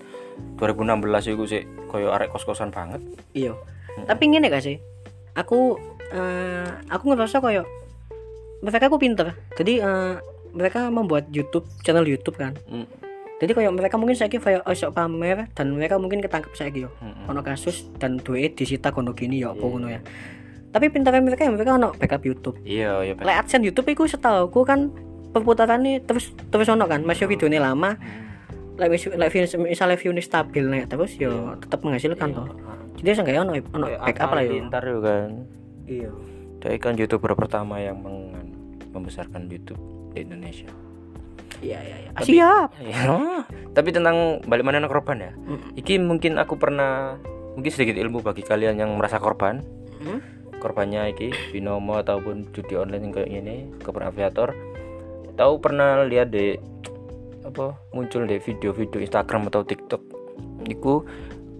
2016 0.61 1.35
iku 1.35 1.45
sih 1.51 1.67
koyo 1.91 2.15
arek 2.15 2.31
kos-kosan 2.31 2.71
banget. 2.71 3.03
Iya. 3.35 3.59
Tapi 4.07 4.23
ngene 4.31 4.53
gak 4.53 4.63
sih? 4.63 4.79
Aku 5.35 5.81
eh, 6.15 6.69
aku 6.87 7.05
ngerasa 7.11 7.43
kayak 7.43 7.67
mereka 8.63 8.87
aku 8.87 9.03
pinter. 9.03 9.35
Jadi 9.59 9.83
eh, 9.83 10.15
mereka 10.55 10.87
membuat 10.95 11.27
YouTube 11.35 11.67
channel 11.83 12.07
YouTube 12.07 12.39
kan. 12.39 12.55
Mm, 12.71 12.87
jadi 13.43 13.53
kayak 13.55 13.73
mereka 13.75 13.95
mungkin 13.99 14.15
saya 14.15 14.31
kira 14.31 14.63
kayak 14.63 14.95
pamer 14.95 15.51
dan 15.59 15.75
mereka 15.75 15.99
mungkin 15.99 16.23
ketangkep 16.23 16.55
saya 16.55 16.71
yo. 16.71 16.91
Mm, 17.03 17.27
mm. 17.27 17.31
ono 17.35 17.41
kasus 17.43 17.91
dan 17.99 18.23
duit 18.23 18.55
disita 18.55 18.95
kono 18.95 19.11
gini 19.11 19.43
ya 19.43 19.51
apa 19.51 19.65
ngono 19.65 19.91
ya 19.91 20.01
tapi 20.79 20.95
pintarnya 20.95 21.19
mereka 21.19 21.43
mereka 21.51 21.75
ono 21.75 21.91
backup 21.93 22.23
YouTube. 22.23 22.57
Iya 22.63 23.03
iya 23.03 23.15
lek 23.19 23.37
AdSense 23.43 23.67
YouTube 23.67 23.91
itu 23.91 24.07
setahu 24.07 24.47
aku 24.47 24.63
kan 24.63 24.95
perputarannya 25.29 26.07
terus 26.07 26.31
terus 26.49 26.71
ono 26.71 26.87
kan 26.87 27.03
masih 27.03 27.27
videonya 27.27 27.59
lama. 27.59 27.99
Lek 28.79 28.95
wis- 28.95 29.11
lek 29.11 29.29
view 29.29 29.43
misalnya 29.59 29.99
view 29.99 30.15
ini 30.15 30.23
stabil 30.23 30.63
nih 30.63 30.87
terus 30.87 31.19
yo 31.19 31.59
tetap 31.59 31.83
menghasilkan 31.83 32.31
toh. 32.31 32.47
Jadi 32.95 33.11
seenggaknya 33.11 33.43
ono 33.43 33.53
ono 33.75 33.85
Kayak 33.91 34.01
backup 34.07 34.31
lah 34.31 34.43
yo 34.43 34.49
Halilintar 34.49 34.83
yo 34.87 34.99
kan. 35.03 35.29
Iya. 35.85 36.11
Dia 36.59 36.79
kan 36.79 36.95
youtuber 36.95 37.35
pertama 37.35 37.79
yang 37.79 37.99
meng- 37.99 38.31
membesarkan 38.95 39.51
YouTube 39.51 39.79
di 40.15 40.23
Indonesia. 40.23 40.71
iya 41.59 41.83
iya 41.83 41.97
iya. 42.07 42.11
Tapi- 42.15 42.31
siap. 42.31 42.69
Ya, 42.87 43.43
tapi 43.75 43.91
tentang 43.91 44.39
balik 44.47 44.63
mana 44.63 44.87
korban 44.87 45.19
ya. 45.19 45.33
Mm. 45.35 45.75
Iki 45.75 45.95
mungkin 45.99 46.33
aku 46.39 46.55
pernah 46.55 47.19
mungkin 47.59 47.71
sedikit 47.75 47.99
ilmu 47.99 48.23
bagi 48.23 48.47
kalian 48.47 48.79
yang 48.79 48.95
merasa 48.95 49.19
korban. 49.19 49.67
Hmm? 49.99 50.23
Korbannya 50.59 51.15
iki 51.15 51.31
binomo 51.55 51.99
ataupun 51.99 52.51
judi 52.51 52.75
online 52.75 53.09
yang 53.09 53.15
kayak 53.15 53.31
gini, 53.31 53.57
korban 53.83 54.11
aviator. 54.11 54.55
Tahu 55.39 55.53
pernah 55.63 56.03
lihat 56.03 56.35
di 56.35 56.59
apa 57.47 57.79
muncul 57.95 58.27
di 58.27 58.37
video-video 58.43 58.99
Instagram 59.01 59.49
atau 59.49 59.63
TikTok. 59.63 60.03
Iku 60.67 61.07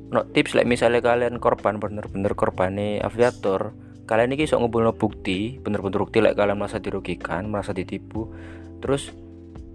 no 0.09 0.25
tips 0.25 0.57
like 0.57 0.69
misalnya 0.69 1.05
kalian 1.05 1.37
korban 1.37 1.77
bener-bener 1.77 2.33
korbane 2.33 2.97
aviator 3.05 3.77
kalian 4.09 4.33
ini 4.33 4.49
sok 4.49 4.65
ngumpulno 4.65 4.97
bukti 4.97 5.61
bener-bener 5.61 6.01
bukti 6.01 6.25
like 6.25 6.33
kalian 6.33 6.57
merasa 6.57 6.81
dirugikan 6.81 7.45
merasa 7.45 7.77
ditipu 7.77 8.33
terus 8.81 9.13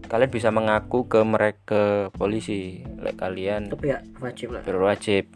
kalian 0.10 0.34
bisa 0.34 0.50
mengaku 0.50 1.06
ke 1.06 1.22
mereka 1.22 2.10
polisi 2.18 2.82
like 2.98 3.22
kalian 3.22 3.70
itu 3.70 3.78
ya 3.86 4.02
wajib 4.18 4.58
lah 4.58 4.66
berwajib 4.66 5.30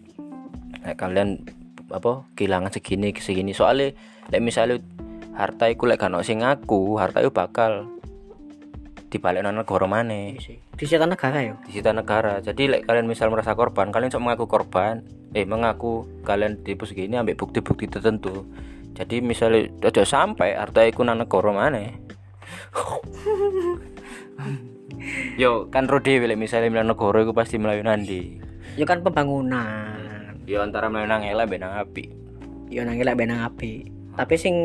like 0.81 0.97
kalian 0.97 1.45
apa 1.91 2.27
kehilangan 2.35 2.71
segini 2.71 3.15
segini. 3.17 3.51
Soalnya 3.55 3.95
like 4.31 4.43
misalnya 4.43 4.83
harta 5.37 5.69
iku 5.69 5.85
lek 5.85 6.01
kan 6.01 6.17
sing 6.25 6.41
ngaku 6.41 6.97
harta 6.97 7.21
itu 7.21 7.31
bakal 7.31 7.87
dibalik 9.07 9.43
nang 9.43 9.55
negara 9.55 9.87
maneh. 9.87 10.35
Iya 10.35 10.59
di 10.77 10.85
situ 10.85 11.01
negara 11.01 11.41
ya 11.41 11.57
disita 11.65 11.89
negara. 11.89 12.37
Jadi 12.37 12.69
like, 12.69 12.85
kalian 12.85 13.09
misal 13.09 13.33
merasa 13.33 13.57
korban 13.57 13.89
kalian 13.89 14.13
sok 14.13 14.21
mengaku 14.21 14.45
korban 14.45 15.01
eh 15.33 15.47
mengaku 15.47 16.05
kalian 16.21 16.61
tipu 16.61 16.85
segini 16.85 17.17
ambil 17.17 17.33
bukti-bukti 17.33 17.89
tertentu. 17.89 18.45
Jadi 18.93 19.21
misalnya 19.21 19.69
aja 19.85 20.05
sampai 20.05 20.57
harta 20.57 20.85
iku 20.85 21.05
nang 21.05 21.21
negara 21.21 21.53
mana 21.53 21.81
yo 25.41 25.69
kan 25.69 25.85
like, 25.85 26.37
misalnya 26.37 26.69
misalnya 26.69 26.93
negara 26.93 27.21
iku 27.21 27.33
pasti 27.33 27.57
melayu 27.61 27.83
nandi 27.85 28.41
ya 28.77 28.85
kan 28.85 29.01
pembangunan 29.05 30.16
yo 30.47 30.63
antara 30.63 30.87
melayu 30.87 31.11
nang 31.11 31.27
elek 31.27 31.45
mbek 31.51 31.59
nang 31.59 31.75
api 31.75 32.07
ya 32.71 32.87
nangis 32.87 33.03
lah 33.03 33.15
benang 33.15 33.43
api 33.43 33.91
tapi 34.15 34.35
sing 34.39 34.55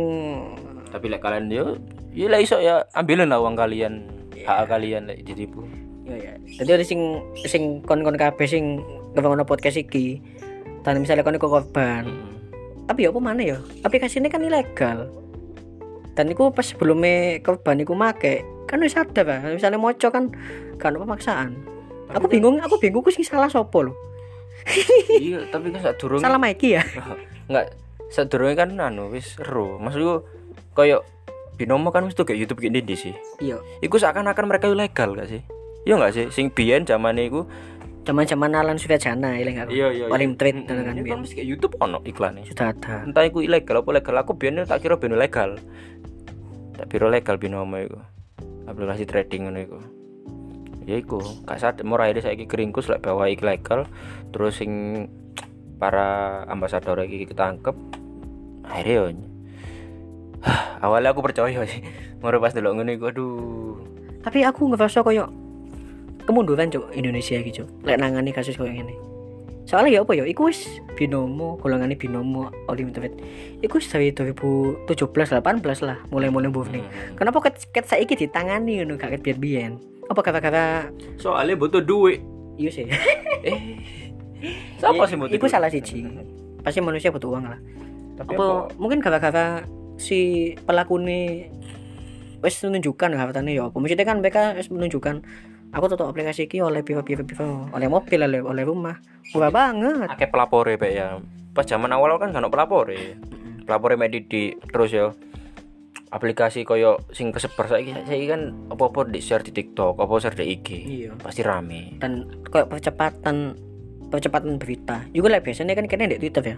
tapi 0.94 1.10
like, 1.10 1.18
kalian 1.18 1.50
yo 1.50 1.76
ya 2.14 2.30
lah 2.30 2.38
iso 2.38 2.62
ya 2.62 2.86
ambilin 2.94 3.26
lah 3.26 3.42
uang 3.42 3.58
kalian 3.58 4.06
hak 4.42 4.66
kalian 4.68 5.06
like, 5.06 5.22
ditipu. 5.22 5.62
Ya 6.02 6.18
ya. 6.18 6.32
Jadi 6.62 6.70
ada 6.74 6.84
sing 6.84 7.22
sing 7.46 7.80
kon 7.86 8.02
kon 8.02 8.18
kabeh 8.18 8.46
sing 8.46 8.82
ngebangun 9.14 9.46
podcast 9.46 9.78
iki 9.78 10.18
dan 10.82 10.98
misalnya 10.98 11.22
kon 11.22 11.38
iku 11.38 11.50
korban. 11.50 12.06
Mm. 12.06 12.30
tapi 12.82 13.06
ya 13.06 13.14
apa 13.14 13.20
mana 13.22 13.42
ya? 13.46 13.58
Aplikasi 13.86 14.18
ini 14.18 14.28
kan 14.28 14.42
ilegal. 14.42 15.06
Dan 16.18 16.28
itu 16.28 16.50
pas 16.50 16.66
sebelumnya 16.66 17.38
korban 17.40 17.78
iku 17.80 17.94
make 17.94 18.42
kan 18.66 18.82
wis 18.82 18.98
sadar 18.98 19.24
lah 19.24 19.40
misalnya 19.54 19.78
moco 19.78 20.08
kan 20.10 20.34
kan 20.76 20.92
apa 20.92 21.06
pemaksaan. 21.06 21.50
Aku 22.12 22.26
bingung 22.26 22.58
aku 22.58 22.82
bingung 22.82 23.00
ku 23.00 23.14
sing 23.14 23.24
salah 23.24 23.48
sopo 23.48 23.86
lo 23.86 24.11
iya 25.18 25.44
tapi 25.48 25.70
kan 25.70 25.80
saat 25.86 25.96
durung 25.98 26.20
salah 26.20 26.38
Mikey 26.38 26.78
ya 26.78 26.82
nggak 27.50 27.66
sedurunge 28.12 28.54
kan 28.54 28.70
anu 28.76 29.08
wis 29.08 29.36
ero 29.40 29.80
maksudku 29.80 30.24
koyo 30.72 31.02
binomo 31.56 31.92
kan 31.92 32.04
wis 32.04 32.16
tuh 32.16 32.24
kayak 32.24 32.44
YouTube 32.44 32.64
gini 32.64 32.80
di 32.80 32.96
sih 32.96 33.14
iya 33.40 33.60
iku 33.80 33.96
seakan-akan 33.96 34.44
mereka 34.48 34.68
ilegal 34.68 35.16
gak 35.16 35.28
sih 35.28 35.42
Iya 35.82 35.98
enggak 35.98 36.14
sih? 36.14 36.26
Sing 36.30 36.46
biyen 36.54 36.86
zamane 36.86 37.26
iku 37.26 37.42
Zaman-zaman 38.02 38.50
Alan 38.58 38.78
Suryajana 38.82 39.38
ilang 39.38 39.62
aku. 39.62 39.78
Paling 40.10 40.34
tweet 40.34 40.54
Mm, 40.58 40.66
ngono 40.66 40.82
kan 40.82 40.94
Iku 40.98 41.06
biyen. 41.06 41.18
mesti 41.22 41.34
kayak 41.38 41.48
YouTube 41.54 41.74
ono 41.78 42.02
iklane. 42.02 42.42
Sudah 42.42 42.74
ada. 42.74 43.06
Entah 43.06 43.22
iku 43.22 43.46
ilegal 43.46 43.86
apa 43.86 43.90
legal. 43.94 44.14
Aku 44.18 44.34
biyen 44.34 44.66
tak 44.66 44.82
kira 44.82 44.98
ben 44.98 45.14
legal. 45.14 45.54
Tak 46.74 46.90
kira 46.90 47.06
legal 47.06 47.38
binomo 47.38 47.78
iku. 47.78 48.02
Aplikasi 48.66 49.06
trading 49.06 49.46
ngono 49.46 49.58
iku. 49.62 49.78
Ya 50.84 50.98
iku, 50.98 51.22
gak 51.46 51.62
sadar 51.62 51.86
murah 51.86 52.10
ini 52.10 52.18
saiki 52.18 52.50
keringkus 52.50 52.90
lek 52.90 53.02
bawa 53.06 53.30
iki 53.30 53.46
legal 53.46 53.86
terus 54.34 54.58
sing 54.58 55.06
para 55.82 56.42
ambasador 56.46 57.02
iki 57.02 57.26
ketangkep 57.26 57.74
akhirnya 58.62 58.94
yo 58.94 59.04
awalnya 60.82 61.10
aku 61.10 61.22
percaya 61.22 61.58
sih 61.66 61.82
moro 62.22 62.38
pas 62.38 62.54
delok 62.54 62.78
ngono 62.78 62.90
iku 62.94 63.06
aduh 63.10 63.74
Tapi 64.22 64.46
aku 64.46 64.70
ngerasa 64.70 65.02
koyo 65.02 65.26
kemunduran 66.22 66.70
cuk 66.70 66.94
Indonesia 66.94 67.42
cuk. 67.42 67.66
Lek 67.82 67.98
nangani 67.98 68.30
kasus 68.30 68.54
koyo 68.54 68.70
ngene. 68.70 68.94
Soalnya 69.66 69.98
ya 69.98 70.00
apa 70.06 70.14
ya, 70.14 70.22
iku 70.26 70.46
wis 70.46 70.62
binomo, 70.94 71.58
golongannya 71.58 71.98
binomo 71.98 72.50
Unlimited. 72.70 73.18
Iku 73.62 73.82
dari 73.82 74.14
2017 74.14 74.86
18 74.86 75.42
lah 75.82 75.98
mulai-mulai 76.14 76.50
moving. 76.54 76.86
Kenapa 77.18 77.50
ket, 77.50 77.66
ket 77.74 77.86
saiki 77.86 78.14
ditangani 78.14 78.78
ngono 78.82 78.94
gak 78.94 79.18
ket 79.18 79.22
biyen-biyen? 79.26 79.91
Apa 80.10 80.20
gara-gara 80.24 80.88
soalnya 81.20 81.54
butuh 81.54 81.82
duit. 81.82 82.20
Iya 82.58 82.70
sih. 82.70 82.86
eh. 83.48 83.58
Siapa 84.78 85.04
sih 85.06 85.16
butuh 85.18 85.38
duit? 85.38 85.52
salah 85.52 85.70
siji. 85.70 86.06
Pasti 86.62 86.78
manusia 86.82 87.10
butuh 87.10 87.30
uang 87.34 87.46
lah. 87.46 87.60
tapi 88.12 88.36
apa, 88.36 88.44
apa? 88.44 88.76
mungkin 88.76 89.00
gara-gara 89.00 89.64
si 89.96 90.52
pelaku 90.68 91.00
ini 91.00 91.48
wis 92.44 92.60
menunjukkan 92.60 93.08
katanya 93.14 93.50
ya 93.50 93.62
apa? 93.70 93.76
Maksudnya 93.78 94.06
kan 94.06 94.18
mereka 94.20 94.52
wis 94.58 94.68
menunjukkan 94.68 95.22
aku 95.72 95.84
tutup 95.88 96.12
aplikasi 96.12 96.44
ki 96.46 96.60
oleh 96.60 96.84
pipa 96.84 97.00
pipa 97.00 97.24
pipa 97.24 97.72
oleh 97.72 97.88
mobil 97.88 98.20
oleh 98.20 98.40
oleh 98.44 98.64
rumah. 98.66 99.00
Murah 99.32 99.50
banget. 99.50 100.08
Akeh 100.12 100.28
pelapore 100.28 100.76
Pak 100.76 100.90
ya. 100.92 101.18
Pas 101.56 101.64
zaman 101.64 101.88
awal 101.92 102.16
kan 102.20 102.32
gak 102.32 102.44
ono 102.44 102.52
pelapore. 102.52 103.16
Pelapore 103.64 103.94
medidi 103.96 104.52
terus 104.70 104.90
ya 104.92 105.12
aplikasi 106.12 106.68
koyo 106.68 107.00
sing 107.08 107.32
kesebar 107.32 107.72
saiki 107.72 107.96
saiki 108.04 108.28
kan 108.28 108.52
apa-apa 108.68 109.08
di 109.08 109.24
share 109.24 109.40
di 109.40 109.48
TikTok 109.48 109.96
apa 109.96 110.12
share 110.20 110.36
di 110.36 110.44
IG 110.52 110.68
iya. 110.84 111.10
pasti 111.16 111.40
rame. 111.40 111.96
Dan 111.96 112.28
kayak 112.52 112.68
percepatan 112.68 113.56
percepatan 114.12 114.60
berita. 114.60 115.08
Juga 115.16 115.32
lah 115.32 115.40
biasanya 115.40 115.72
kan 115.72 115.88
kena 115.88 116.12
di 116.12 116.20
Twitter 116.20 116.44
ya. 116.44 116.56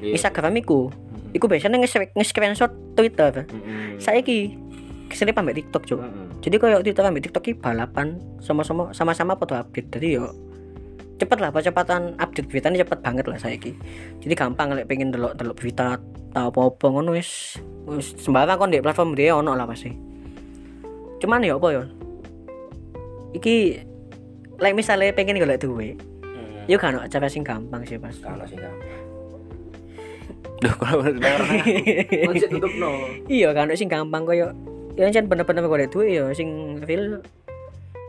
Iya. 0.00 0.16
Instagram 0.16 0.56
iku 0.64 0.88
iku 1.36 1.44
biasanya 1.44 1.76
nge- 1.76 2.16
nge-screenshot 2.16 2.72
Twitter 2.96 3.44
saya 4.00 4.24
ki 4.24 4.56
ke 5.12 5.14
sini 5.14 5.36
pambek 5.36 5.60
TikTok 5.60 5.84
cuk. 5.84 6.00
Jadi 6.40 6.56
kayak 6.56 6.80
Twitter 6.80 7.04
ambil 7.04 7.20
TikTok 7.20 7.44
ki 7.44 7.52
balapan 7.60 8.16
sama-sama 8.40 8.88
sama-sama 8.96 9.36
foto 9.36 9.52
update. 9.52 10.00
Jadi 10.00 10.16
yo 10.16 10.32
cepet 11.14 11.38
lah 11.38 11.54
percepatan 11.54 12.18
update 12.18 12.50
berita 12.50 12.70
ini 12.70 12.82
cepet 12.82 12.98
banget 12.98 13.24
lah 13.30 13.38
saya 13.38 13.54
jadi 14.18 14.34
gampang 14.34 14.74
lek 14.74 14.90
pengen 14.90 15.14
delok 15.14 15.38
delok 15.38 15.56
berita 15.58 15.98
tahu 16.34 16.50
apa 16.50 16.60
apa 16.74 16.86
ngono 16.90 17.10
wis 17.14 17.58
wis 17.86 18.18
sembarang 18.18 18.58
kon 18.58 18.74
di 18.74 18.82
platform 18.82 19.14
dia 19.14 19.38
ono 19.38 19.54
lah 19.54 19.66
pasti. 19.68 19.94
Cuman 21.22 21.46
ya 21.46 21.54
apa 21.54 21.68
ya? 21.70 21.82
Iki 23.38 23.56
lek 24.58 24.74
misalnya 24.74 25.14
pengen 25.14 25.38
golek 25.38 25.62
duit 25.62 25.98
yuk 26.70 26.80
kan 26.80 26.96
cara 27.10 27.28
sing 27.28 27.44
gampang 27.44 27.84
sih 27.84 28.00
pas 28.00 28.14
kalau 28.22 28.44
sih 28.48 28.56
kan 28.56 28.72
Duh, 30.62 30.72
kalau 30.80 31.04
tutup 32.48 32.72
no. 32.80 33.04
iya 33.28 33.52
kan 33.52 33.68
sing 33.76 33.90
gampang 33.90 34.24
koyo 34.24 34.54
ya 34.96 35.10
bener-bener 35.10 35.66
golek 35.66 35.90
duit 35.92 36.22
ya 36.22 36.30
sing 36.32 36.80
real 36.86 37.20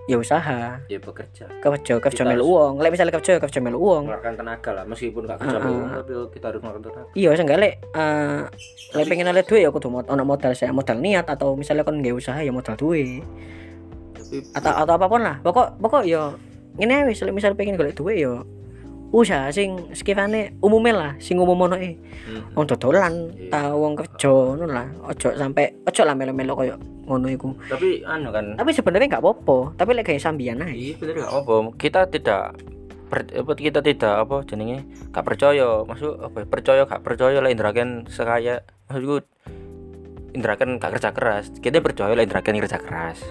ya 0.05 0.15
usaha. 0.15 0.77
Ya 0.85 1.01
bekerja. 1.01 1.45
kerja 1.49 1.93
kerja 1.97 2.21
melu 2.23 2.45
uang 2.45 2.77
lek 2.77 2.93
misalnya 2.93 3.13
kerja 3.17 3.41
kerja 3.41 3.59
melu 3.59 3.81
uang 3.81 4.05
Mengeluarkan 4.05 4.33
tenaga 4.37 4.69
lah, 4.77 4.83
meskipun 4.85 5.25
gak 5.25 5.41
kerja 5.41 5.57
Ah, 5.57 5.65
uh, 5.65 5.97
tapi 6.01 6.13
kita 6.29 6.45
harus 6.53 6.59
mengeluarkan 6.61 6.83
tenaga. 6.85 7.09
iya 7.17 7.29
seenggak 7.33 7.57
lek. 7.57 7.73
Eh 7.91 8.39
lek 8.93 9.05
pengen 9.09 9.27
ada 9.33 9.41
duit 9.41 9.65
ya 9.65 9.69
kudu 9.73 9.89
mod 9.89 10.05
ono 10.05 10.21
modal 10.21 10.53
saya 10.53 10.69
modal 10.69 11.01
niat 11.01 11.25
atau 11.25 11.57
misalnya 11.57 11.81
kon 11.81 11.97
nggak 11.99 12.13
usaha 12.13 12.37
ya 12.37 12.53
modal 12.53 12.77
duit. 12.77 13.25
Atau 14.53 14.71
atau 14.73 14.93
apa 14.93 15.05
pun 15.05 15.21
lah. 15.21 15.41
Pokok 15.41 15.81
pokok 15.81 16.03
yo 16.05 16.37
ini 16.77 17.05
wis. 17.09 17.21
Lek 17.25 17.33
misal 17.33 17.57
pengen 17.57 17.73
golek 17.73 17.97
duit 17.97 18.21
yo 18.21 18.45
usaha 19.15 19.47
sing 19.47 19.79
sekiranya 19.95 20.51
umumnya 20.59 20.91
lah 20.91 21.11
sing 21.23 21.39
umum 21.39 21.55
ono 21.55 21.77
e. 21.79 21.95
Hmm. 22.27 22.51
wong 22.51 22.65
dodolan 22.67 23.13
Iya. 23.37 23.47
ta 23.47 23.61
wong 23.71 23.95
kerja 23.95 24.27
ngono 24.27 24.65
lah. 24.67 24.87
Ojo 25.07 25.29
sampai 25.33 25.71
ojo 25.87 26.01
lah 26.03 26.13
melo-melo 26.17 26.51
koyo 26.53 26.75
ngono 27.05 27.27
iku. 27.29 27.49
Tapi 27.69 28.01
anu 28.03 28.29
kan. 28.33 28.57
Tapi 28.57 28.71
sebenarnya 28.73 29.17
nggak 29.17 29.23
apa-apa. 29.23 29.57
Tapi 29.77 29.89
lek 29.93 30.05
kayak 30.09 30.21
sambian 30.21 30.61
aja 30.61 30.73
Iya 30.73 30.93
bener 30.97 31.15
gak 31.23 31.33
apa 31.33 31.55
kita 31.77 32.01
tidak 32.09 32.43
per- 33.07 33.31
apa 33.31 33.51
kita 33.53 33.79
tidak 33.85 34.13
apa 34.25 34.35
jenenge 34.45 34.85
gak 35.13 35.25
percaya. 35.25 35.85
Maksud 35.85 36.11
apa 36.19 36.37
ya, 36.41 36.45
percaya 36.45 36.81
gak 36.85 37.03
percaya 37.05 37.37
lah 37.39 37.49
Indraken 37.53 38.09
sekaya 38.09 38.65
maksudku 38.89 39.23
Indraken 40.35 40.81
gak 40.81 40.99
kerja 40.99 41.09
keras. 41.15 41.45
Kita 41.61 41.79
percaya 41.79 42.13
lah 42.13 42.25
Indraken 42.25 42.59
kerja 42.59 42.81
keras. 42.81 43.21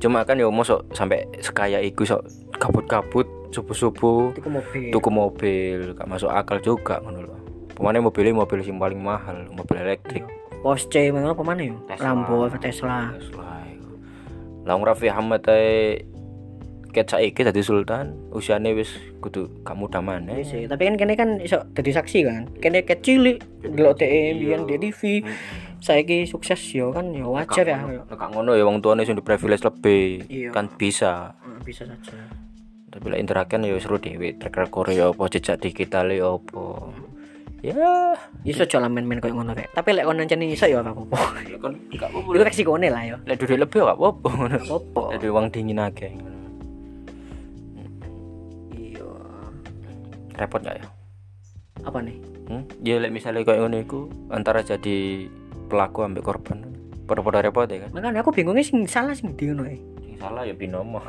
Cuma 0.00 0.24
kan 0.24 0.40
ya 0.40 0.48
mosok 0.48 0.88
sampai 0.96 1.28
sekaya 1.44 1.82
iku 1.84 2.08
sok 2.08 2.24
kabut-kabut 2.56 3.28
subuh-subuh 3.50 4.32
itu 4.32 4.48
mobil. 4.48 4.88
tuku 4.94 5.10
mobil. 5.12 5.78
Gak 5.98 6.08
masuk 6.08 6.30
akal 6.32 6.62
juga 6.64 7.02
ngono 7.04 7.28
loh 7.28 7.40
pemane 7.80 7.96
mobilnya 8.04 8.36
mobil 8.36 8.60
yang 8.60 8.76
paling 8.76 9.00
mahal 9.00 9.48
mobil 9.56 9.80
elektrik 9.80 10.20
Porsche 10.60 11.08
mana 11.08 11.32
apa 11.32 11.40
mana 11.40 11.62
ya. 11.62 11.74
Lambo 11.98 12.44
Tesla 12.46 12.58
Tesla. 12.60 13.16
Lah 14.60 14.76
Raffi 14.76 15.08
Ahmad 15.08 15.40
ae 15.48 16.04
ket 16.90 17.06
saiki 17.06 17.46
dadi 17.46 17.62
sultan, 17.62 18.12
usiane 18.28 18.74
wis 18.74 18.90
kudu 19.22 19.46
Iya 19.62 20.02
maneh. 20.02 20.42
sih, 20.42 20.66
tapi 20.66 20.84
kan 20.84 20.98
kene 20.98 21.14
kan 21.14 21.30
iso 21.38 21.62
dadi 21.70 21.94
saksi 21.94 22.18
kan. 22.26 22.42
Kene 22.58 22.82
kecil 22.82 23.38
delok 23.62 23.96
TE 23.96 24.34
mbiyen 24.36 24.66
di 24.66 24.76
TV. 24.76 25.22
Saiki 25.80 26.28
sukses 26.28 26.60
yo 26.74 26.92
kan 26.92 27.08
ya 27.08 27.24
wajar 27.24 27.64
ya. 27.64 27.80
Nek 27.88 28.20
ngono 28.28 28.52
ya 28.52 28.68
wong 28.68 28.84
tuane 28.84 29.06
sing 29.06 29.16
di 29.16 29.24
privilege 29.24 29.64
lebih 29.64 30.28
Iya. 30.28 30.50
kan 30.52 30.68
bisa. 30.68 31.32
Hmm, 31.40 31.62
Bisa 31.64 31.88
saja. 31.88 32.20
Tapi 32.90 33.06
lek 33.06 33.22
interaken 33.22 33.64
ya 33.64 33.78
seru 33.78 33.96
dhewe, 33.96 34.34
track 34.36 34.58
record 34.58 34.90
ya 34.90 35.08
apa, 35.08 35.24
jejak 35.30 35.56
digital 35.56 36.10
ya 36.10 36.36
apa. 36.36 36.90
Ya, 37.60 38.16
Iso 38.40 38.64
lah 38.64 38.88
main-main 38.88 39.20
koyo 39.20 39.36
ngono 39.36 39.52
rek. 39.52 39.76
Tapi 39.76 39.92
lek 39.92 40.08
kon 40.08 40.16
nanceni 40.16 40.56
iso 40.56 40.64
ya 40.64 40.80
apa-apa. 40.80 41.44
lek 41.44 41.60
kon 41.60 41.76
gak 41.92 42.08
apa-apa. 42.08 42.28
Iku 42.32 42.44
reksikone 42.44 42.88
lah 42.88 43.02
yo. 43.04 43.16
Lek 43.28 43.36
duit 43.36 43.60
lebih 43.60 43.84
gak 43.84 44.00
apa-apa 44.00 44.28
ngono. 44.32 44.58
Apa? 44.64 45.02
Lek 45.12 45.28
uang 45.28 45.46
dingin 45.52 45.84
akeh. 45.84 46.12
Iya. 48.72 49.08
Repot 50.40 50.60
gak 50.64 50.80
ya? 50.80 50.84
Apa 51.84 52.00
nih? 52.00 52.16
Hmm? 52.48 52.64
Ya 52.80 52.96
lek 52.96 53.12
misalnya 53.12 53.44
kayak 53.44 53.60
ngono 53.60 53.76
iku 53.84 54.00
antara 54.32 54.64
jadi 54.64 55.28
pelaku 55.68 56.08
ambek 56.08 56.24
korban. 56.24 56.64
Pada-pada 57.04 57.44
repot 57.44 57.68
ya 57.68 57.84
kan. 57.84 57.90
Makanya 57.92 58.24
aku 58.24 58.32
bingungnya 58.32 58.64
sing 58.64 58.88
salah 58.88 59.12
sing 59.12 59.36
ndi 59.36 59.52
ngono 59.52 59.68
e. 59.68 59.76
Sing 60.00 60.16
salah 60.16 60.48
ya 60.48 60.56
binomo. 60.56 61.04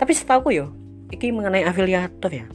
Tapi 0.00 0.16
setahu 0.16 0.48
yo, 0.48 0.72
iki 1.12 1.28
mengenai 1.28 1.68
afiliator 1.68 2.32
ya. 2.32 2.48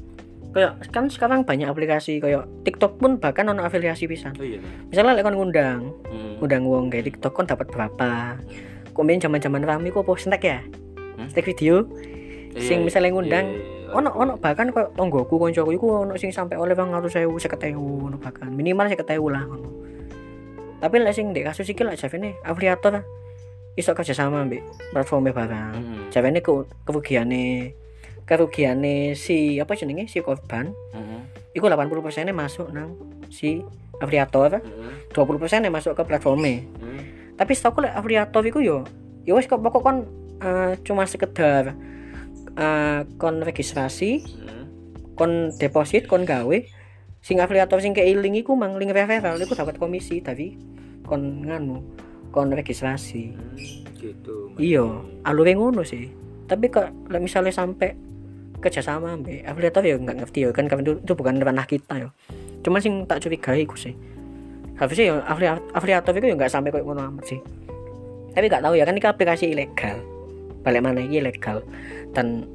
Kayak 0.53 0.85
kan 0.93 1.09
sekarang 1.09 1.41
banyak 1.43 1.65
aplikasi 1.65 2.21
kayak 2.21 2.45
TikTok 2.61 3.01
pun 3.01 3.17
bahkan 3.17 3.49
ono 3.49 3.65
afiliasi 3.65 4.05
pisan. 4.05 4.37
Oh 4.37 4.45
iya. 4.45 4.61
Misalnya 4.93 5.17
lek 5.17 5.25
kon 5.25 5.33
ngundang, 5.33 5.81
Hmm. 6.05 6.37
ngundang 6.37 6.63
wong 6.69 6.85
kayak 6.93 7.09
TikTok 7.09 7.33
kon 7.33 7.49
dapat 7.49 7.67
berapa? 7.73 8.37
Komen 8.93 9.17
zaman-zaman 9.17 9.65
rame 9.65 9.89
kok 9.89 10.05
apa 10.05 10.13
snack 10.13 10.45
ya? 10.45 10.61
Hmm? 11.17 11.25
Snack 11.33 11.49
video. 11.49 11.89
Iya, 12.53 12.61
Sing 12.61 12.85
misalnya 12.85 13.09
iya, 13.09 13.15
ngundang, 13.17 13.45
iya, 13.49 13.65
iya. 13.65 13.97
ono 13.97 14.13
ono 14.13 14.33
bahkan 14.37 14.69
kok 14.69 14.93
tonggoku 14.93 15.41
koncoku 15.41 15.73
iku 15.73 16.05
ono 16.05 16.13
sing 16.21 16.29
sampai 16.29 16.53
oleh 16.53 16.77
200.000 16.77 17.33
50.000 17.33 17.73
ngono 17.73 18.21
bahkan 18.21 18.53
minimal 18.53 18.85
50.000 18.93 19.33
lah 19.33 19.41
ngono. 19.49 19.69
Tapi 20.77 20.95
lek 21.01 21.17
sing 21.17 21.33
ndek 21.33 21.49
kasus 21.49 21.65
iki 21.65 21.81
lek 21.81 21.97
javene 21.97 22.37
afiliator 22.45 23.01
iso 23.73 23.97
kerja 23.97 24.13
sama 24.13 24.45
ambek 24.45 24.61
platformnya 24.93 25.33
barang. 25.33 25.73
Hmm. 25.73 26.03
Javene 26.13 26.45
ke 26.45 26.53
kerugiane 26.85 27.73
kerugiane 28.23 29.13
si 29.13 29.57
apa 29.57 29.73
jenenge 29.73 30.07
si 30.07 30.19
korban 30.19 30.71
Hmm. 30.91 31.27
iku 31.51 31.67
80% 31.67 31.93
nya 32.23 32.33
masuk 32.33 32.69
nang 32.69 32.95
si 33.29 33.61
afiliator, 33.97 34.57
Hmm. 34.57 34.91
20% 35.09 35.61
nya 35.61 35.69
masuk 35.69 35.93
ke 35.93 36.03
platformnya. 36.03 36.65
Hmm. 36.77 37.01
Tapi 37.33 37.51
setahu 37.51 37.81
lek 37.81 37.93
afiliator 37.93 38.43
iku 38.43 38.59
yo 38.59 38.83
ya 39.23 39.33
wis 39.33 39.45
kok 39.45 39.59
pokok 39.59 39.81
kon 39.81 39.97
eh, 40.39 40.75
cuma 40.81 41.03
sekedar 41.03 41.73
eh, 42.53 42.99
kon 43.15 43.39
registrasi 43.39 44.11
Hmm. 44.19 44.65
kon 45.13 45.31
deposit 45.55 46.05
kon 46.05 46.23
gawe 46.23 46.57
sing 47.19 47.39
afiliator 47.39 47.79
sing 47.79 47.93
keiling 47.93 48.35
iku 48.35 48.53
mang 48.53 48.75
link 48.75 48.91
referral 48.91 49.37
iku 49.37 49.53
dapat 49.53 49.77
komisi 49.77 50.19
tapi 50.19 50.57
kon 51.01 51.43
nganu 51.43 51.79
kon 52.29 52.49
registrasi 52.49 53.31
Hmm, 53.31 53.55
gitu. 53.95 54.51
iya 54.57 54.83
alure 55.23 55.53
ngono 55.53 55.81
sih 55.81 56.09
tapi 56.43 56.67
kok 56.67 56.91
misalnya 57.13 57.53
sampai 57.53 57.95
kerjasama 58.63 59.19
mbak 59.19 59.43
afiliator 59.43 59.83
ya 59.83 59.99
nggak 59.99 60.17
ngerti 60.23 60.39
ya 60.47 60.49
kan 60.55 60.71
karena 60.71 60.81
itu, 60.87 60.93
itu 61.03 61.13
bukan 61.13 61.35
ranah 61.43 61.67
kita 61.67 61.93
ya. 61.99 62.09
Cuma 62.63 62.79
sing 62.79 63.03
tak 63.03 63.19
curigai 63.19 63.67
iku 63.67 63.75
sih. 63.75 63.91
Harusnya 64.79 65.03
ya 65.11 65.15
afili- 65.27 65.67
afiliator 65.75 66.15
itu 66.15 66.31
ya 66.31 66.35
nggak 66.39 66.51
sampai 66.51 66.71
kayak 66.71 66.87
ngono 66.87 67.03
amat 67.11 67.25
sih. 67.27 67.39
Tapi 68.31 68.47
nggak 68.47 68.63
tahu 68.63 68.73
ya 68.79 68.87
kan 68.87 68.95
ini 68.95 69.03
aplikasi 69.03 69.45
ilegal. 69.51 69.99
Balik 70.63 70.79
mana 70.79 71.03
iki 71.03 71.19
legal 71.19 71.59
dan 72.15 72.47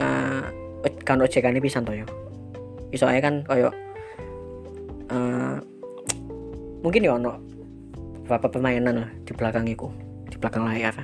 eh 0.00 0.48
kan 1.04 1.20
ojekan 1.20 1.52
pisan 1.60 1.84
to 1.84 1.92
yo 1.92 2.08
iso 2.96 3.04
ae 3.04 3.20
kan 3.20 3.44
koyo 3.44 3.68
eh 5.12 5.56
mungkin 6.80 7.04
ya 7.04 7.12
ono 7.20 7.36
beberapa 8.24 8.48
permainan 8.48 9.04
lah 9.04 9.10
di 9.28 9.32
belakang 9.36 9.68
iku. 9.68 9.92
Di 10.32 10.40
belakang 10.40 10.64
layar. 10.64 10.96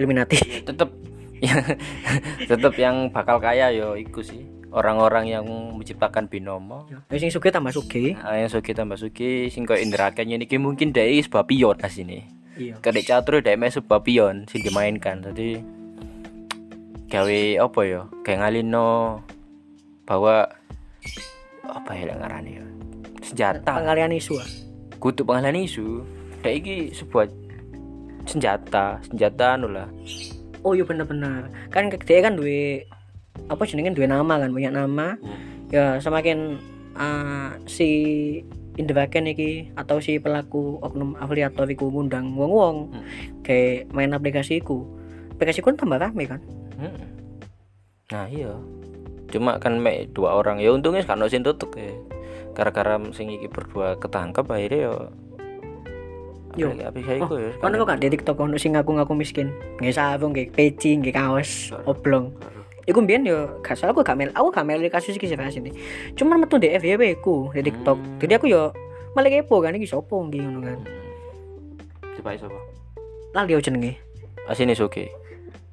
Illuminati. 0.00 0.64
Tetep 0.64 1.03
tetep 2.50 2.74
yang 2.78 3.10
bakal 3.10 3.38
kaya 3.42 3.72
yo 3.74 3.98
iku 3.98 4.22
sih. 4.22 4.46
Orang-orang 4.74 5.30
yang 5.30 5.46
menciptakan 5.46 6.26
binomo. 6.26 6.90
Ya 6.90 7.16
sing 7.22 7.30
sugih 7.30 7.54
tambah 7.54 7.70
sugih 7.70 8.18
Ah, 8.18 8.34
yang 8.34 8.50
suki 8.50 8.74
tambah 8.74 8.98
suki 8.98 9.46
sing 9.46 9.62
koyo 9.70 9.78
Indra 9.78 10.10
Kenya 10.10 10.34
ini 10.34 10.50
mungkin 10.58 10.90
dari 10.90 11.22
sebuah 11.22 11.46
pion 11.46 11.78
di 11.78 11.90
sini 11.90 12.20
iya 12.54 12.78
kadek 12.78 13.06
catur 13.10 13.42
dari 13.42 13.58
mes 13.58 13.74
sebuah 13.74 14.02
pion 14.02 14.50
sing 14.50 14.66
dimainkan. 14.66 15.22
Jadi 15.30 15.62
gawe 17.06 17.40
apa 17.62 17.80
ya 17.86 18.02
kayak 18.26 18.38
ngalino 18.42 19.22
bahwa 20.02 20.50
apa 21.62 21.90
ya 21.94 22.10
yang 22.10 22.18
ngarani 22.18 22.50
ya 22.58 22.66
senjata. 23.22 23.78
Pengalian 23.78 24.14
isu 24.18 24.42
ah. 24.42 24.48
kutu 24.98 25.22
pengalian 25.22 25.62
isu. 25.62 26.02
Iki 26.42 26.92
sebuah 26.98 27.30
senjata. 28.26 28.98
Senjata 29.06 29.54
anu 29.54 29.70
lah 29.70 29.86
oh 30.64 30.72
iya 30.72 30.84
bener-bener. 30.88 31.52
Kan 31.68 31.92
dia 31.92 32.18
kan 32.24 32.34
duwe 32.34 32.88
apa 33.46 33.62
jenenge 33.68 33.92
duwe 33.94 34.08
nama 34.08 34.40
kan 34.40 34.50
punya 34.50 34.72
nama. 34.72 35.20
Ya 35.68 36.00
semakin 36.00 36.58
uh, 36.96 37.54
si 37.68 37.90
Indraken 38.74 39.30
iki 39.30 39.70
atau 39.78 40.02
si 40.02 40.18
pelaku 40.18 40.82
oknum 40.82 41.14
afiliator 41.14 41.70
iku 41.70 41.94
ngundang 41.94 42.34
wong-wong 42.34 42.90
Hmm. 42.90 43.06
kayak 43.46 43.86
main 43.94 44.10
aplikasi 44.10 44.58
iku. 44.58 44.82
Aplikasi 45.38 45.62
iku 45.62 45.70
kan 45.70 45.78
tambah 45.78 46.00
rame 46.02 46.24
kan? 46.26 46.40
Mm-mm. 46.74 47.06
nah 48.10 48.26
iya. 48.26 48.50
Cuma 49.30 49.62
kan 49.62 49.78
mek 49.78 50.10
dua 50.10 50.34
orang 50.42 50.58
ya 50.58 50.74
untungnya 50.74 51.06
kan 51.06 51.22
sing 51.30 51.46
tutup 51.46 51.70
ya. 51.78 51.94
Gara-gara 52.54 52.98
sing 53.14 53.30
iki 53.30 53.46
berdua 53.46 53.94
ketangkep 53.98 54.46
akhirnya 54.46 54.80
ya 54.90 54.94
Yo. 56.54 56.70
saya 56.70 57.18
iku 57.18 57.34
ya 57.34 57.50
Kan 57.58 57.74
kok 57.74 57.98
di 57.98 58.08
TikTok 58.14 58.36
ono 58.38 58.56
sing 58.58 58.78
ngaku-ngaku 58.78 59.14
miskin. 59.18 59.50
Nggih 59.82 59.94
sarung, 59.94 60.30
nggih 60.30 60.54
peci, 60.54 60.94
nggih 60.98 61.14
kaos, 61.14 61.74
oblong. 61.86 62.30
Iku 62.84 63.00
mbiyen 63.00 63.24
yo 63.24 63.64
gak 63.64 63.80
salah 63.80 63.96
aku 63.96 64.04
gak 64.04 64.12
mel 64.12 64.28
aku 64.36 64.52
gak 64.52 64.66
mel 64.68 64.76
kasus 64.92 65.16
iki 65.16 65.24
sih 65.24 65.36
ini. 65.40 65.72
Cuman 66.12 66.44
metu 66.44 66.60
di 66.60 66.68
FYP 66.68 67.24
ku 67.24 67.48
di 67.56 67.64
TikTok. 67.64 67.96
Hmm. 67.96 68.20
Jadi 68.20 68.32
aku 68.36 68.46
yo 68.52 68.76
malah 69.16 69.30
kepo 69.32 69.62
kan 69.64 69.72
iki 69.72 69.88
sapa 69.88 70.12
nggih 70.12 70.42
ngono 70.42 70.60
kan. 70.60 70.80
coba 72.20 72.38
siapa 72.38 72.60
Lali 73.34 73.54
yo 73.56 73.60
jenenge. 73.62 73.98
asini 74.46 74.76
suki 74.76 75.08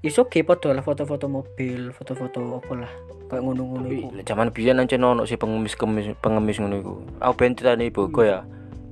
Iso 0.01 0.25
ge 0.25 0.41
foto 0.41 0.73
lah 0.73 0.81
foto-foto 0.81 1.29
mobil, 1.29 1.93
foto-foto 1.93 2.41
apa 2.57 2.73
lah. 2.73 2.91
Kayak 3.29 3.45
ngono-ngono 3.45 3.85
iku. 3.85 4.07
zaman 4.25 4.49
biyen 4.49 4.81
ancen 4.81 5.05
ono 5.05 5.29
si 5.29 5.37
pengemis 5.37 5.77
pengemis 6.17 6.57
ngono 6.57 6.75
iku 6.81 6.93
aku 7.21 7.33
ben 7.37 7.53
titane 7.53 7.87
ibuku 7.87 8.25
ya 8.25 8.41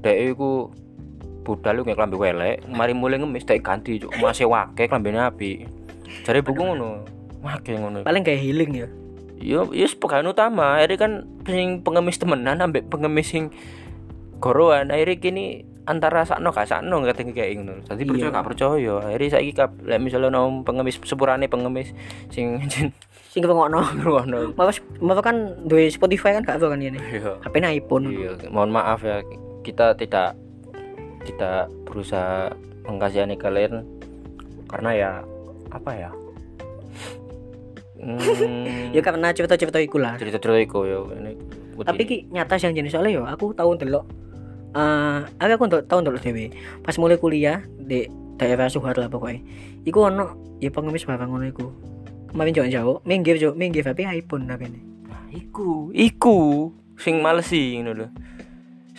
dek 0.06 0.38
iku 0.38 0.70
budal 1.50 1.74
lu 1.76 1.84
klambi 1.84 2.14
welek. 2.14 2.70
Mari 2.70 2.94
mulai 2.94 3.18
ngemis 3.18 3.42
dek 3.44 3.66
ganti 3.66 3.98
cuk. 3.98 4.14
Masih 4.22 4.46
wake 4.46 4.86
klambine 4.86 5.18
api. 5.18 5.66
Jare 6.22 6.46
buku 6.46 6.62
ngono. 6.62 7.02
Wake 7.42 7.74
ngono. 7.74 8.06
Paling 8.06 8.22
kayak 8.22 8.38
healing 8.38 8.72
ya. 8.78 8.88
yo 9.40 9.72
yo 9.72 9.88
pegangan 9.98 10.30
utama. 10.30 10.78
Akhirnya 10.78 10.98
kan 11.00 11.12
sing 11.44 11.82
pengemis 11.82 12.20
temenan 12.20 12.60
ambek 12.60 12.86
pengemis 12.86 13.26
sing 13.26 13.50
goroan. 14.38 14.94
Akhirnya 14.94 15.18
kini 15.18 15.46
antara 15.90 16.22
sakno 16.22 16.54
gak 16.54 16.70
sakno 16.70 17.02
ngerti 17.02 17.34
kayak 17.34 17.58
ngono. 17.58 17.82
Tadi 17.82 18.06
percaya 18.06 18.30
Iya. 18.30 18.36
gak 18.36 18.46
percaya. 18.46 18.94
Akhirnya 19.02 19.30
saiki 19.32 19.52
kap 19.54 19.72
lek 19.82 19.98
misalnya 19.98 20.30
nom 20.30 20.62
pengemis 20.62 21.02
sepurane 21.02 21.50
pengemis 21.50 21.96
sing 22.30 22.62
sing 23.32 23.42
ngokno. 23.42 23.82
ngono 23.98 24.54
Maaf, 24.54 24.78
maaf 25.00 25.22
kan 25.22 25.58
duwe 25.64 25.88
Spotify 25.88 26.34
kan 26.34 26.44
gak 26.44 26.60
tau 26.60 26.70
kan 26.70 26.78
ini. 26.78 27.00
iya. 27.00 27.40
HP 27.40 27.56
iPhone. 27.62 28.06
Iya, 28.12 28.38
mohon 28.50 28.70
maaf 28.70 29.02
ya. 29.02 29.24
Kita 29.60 29.96
tidak 29.96 30.36
tidak 31.26 31.68
berusaha 31.84 32.54
mengkasihani 32.88 33.36
kalian 33.36 33.84
karena 34.70 34.90
ya 34.94 35.12
apa 35.70 35.92
ya? 35.94 36.12
Hmm, 38.00 38.16
Ya 38.96 39.02
karena 39.04 39.36
cerita-cerita 39.36 39.78
iku 39.84 40.00
lah. 40.00 40.16
cerita-cerita 40.16 40.60
itu 40.60 40.80
ya 40.88 41.00
ini. 41.20 41.34
tapi 41.80 42.04
ki 42.04 42.18
nyata 42.28 42.60
sih 42.60 42.68
jenis 42.72 42.92
soalnya 42.92 43.12
yo 43.16 43.24
aku 43.24 43.56
tahu 43.56 43.72
delok 43.80 44.04
eh 44.76 45.20
aku 45.40 45.52
aku 45.56 45.64
untuk 45.64 45.82
tahu 45.88 46.00
delok 46.04 46.20
dewe 46.20 46.52
pas 46.84 46.92
mulai 47.00 47.16
kuliah 47.16 47.64
di 47.80 48.04
daerah 48.36 48.68
Suhar 48.68 49.00
lah 49.00 49.08
pokoknya 49.08 49.40
iku 49.88 50.12
ono 50.12 50.36
ya 50.60 50.68
pengemis 50.70 51.08
barang 51.08 51.32
ngono 51.32 51.48
iku 51.48 51.72
kemarin 52.28 52.52
jauh 52.52 52.68
jauh 52.68 52.98
minggir 53.08 53.40
jauh 53.40 53.56
minggir 53.56 53.88
tapi 53.88 54.04
iPhone 54.04 54.44
tapi 54.44 54.68
ini 54.68 54.80
Nah, 55.08 55.24
iku, 55.32 55.88
iku 55.96 56.68
sing 57.00 57.24
males 57.24 57.48
sih 57.48 57.80
ngono 57.80 57.92
lho. 57.96 58.08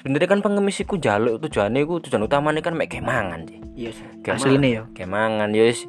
Sebenarnya 0.01 0.29
kan 0.33 0.41
pengemis 0.41 0.81
iku 0.81 0.97
jaluk 0.97 1.45
tujuannya 1.45 1.85
iku 1.85 2.01
tujuan 2.01 2.25
utamanya 2.25 2.65
kan 2.65 2.73
mek 2.73 2.89
kemangan 2.89 3.45
sih. 3.45 3.61
iya 3.77 3.91
sih 3.93 4.05
Kemangan. 4.25 4.41
asli 4.41 4.57
nih 4.57 4.71
yo. 4.73 4.83
Kemangan 4.97 5.49
ya 5.53 5.63
wis. 5.69 5.81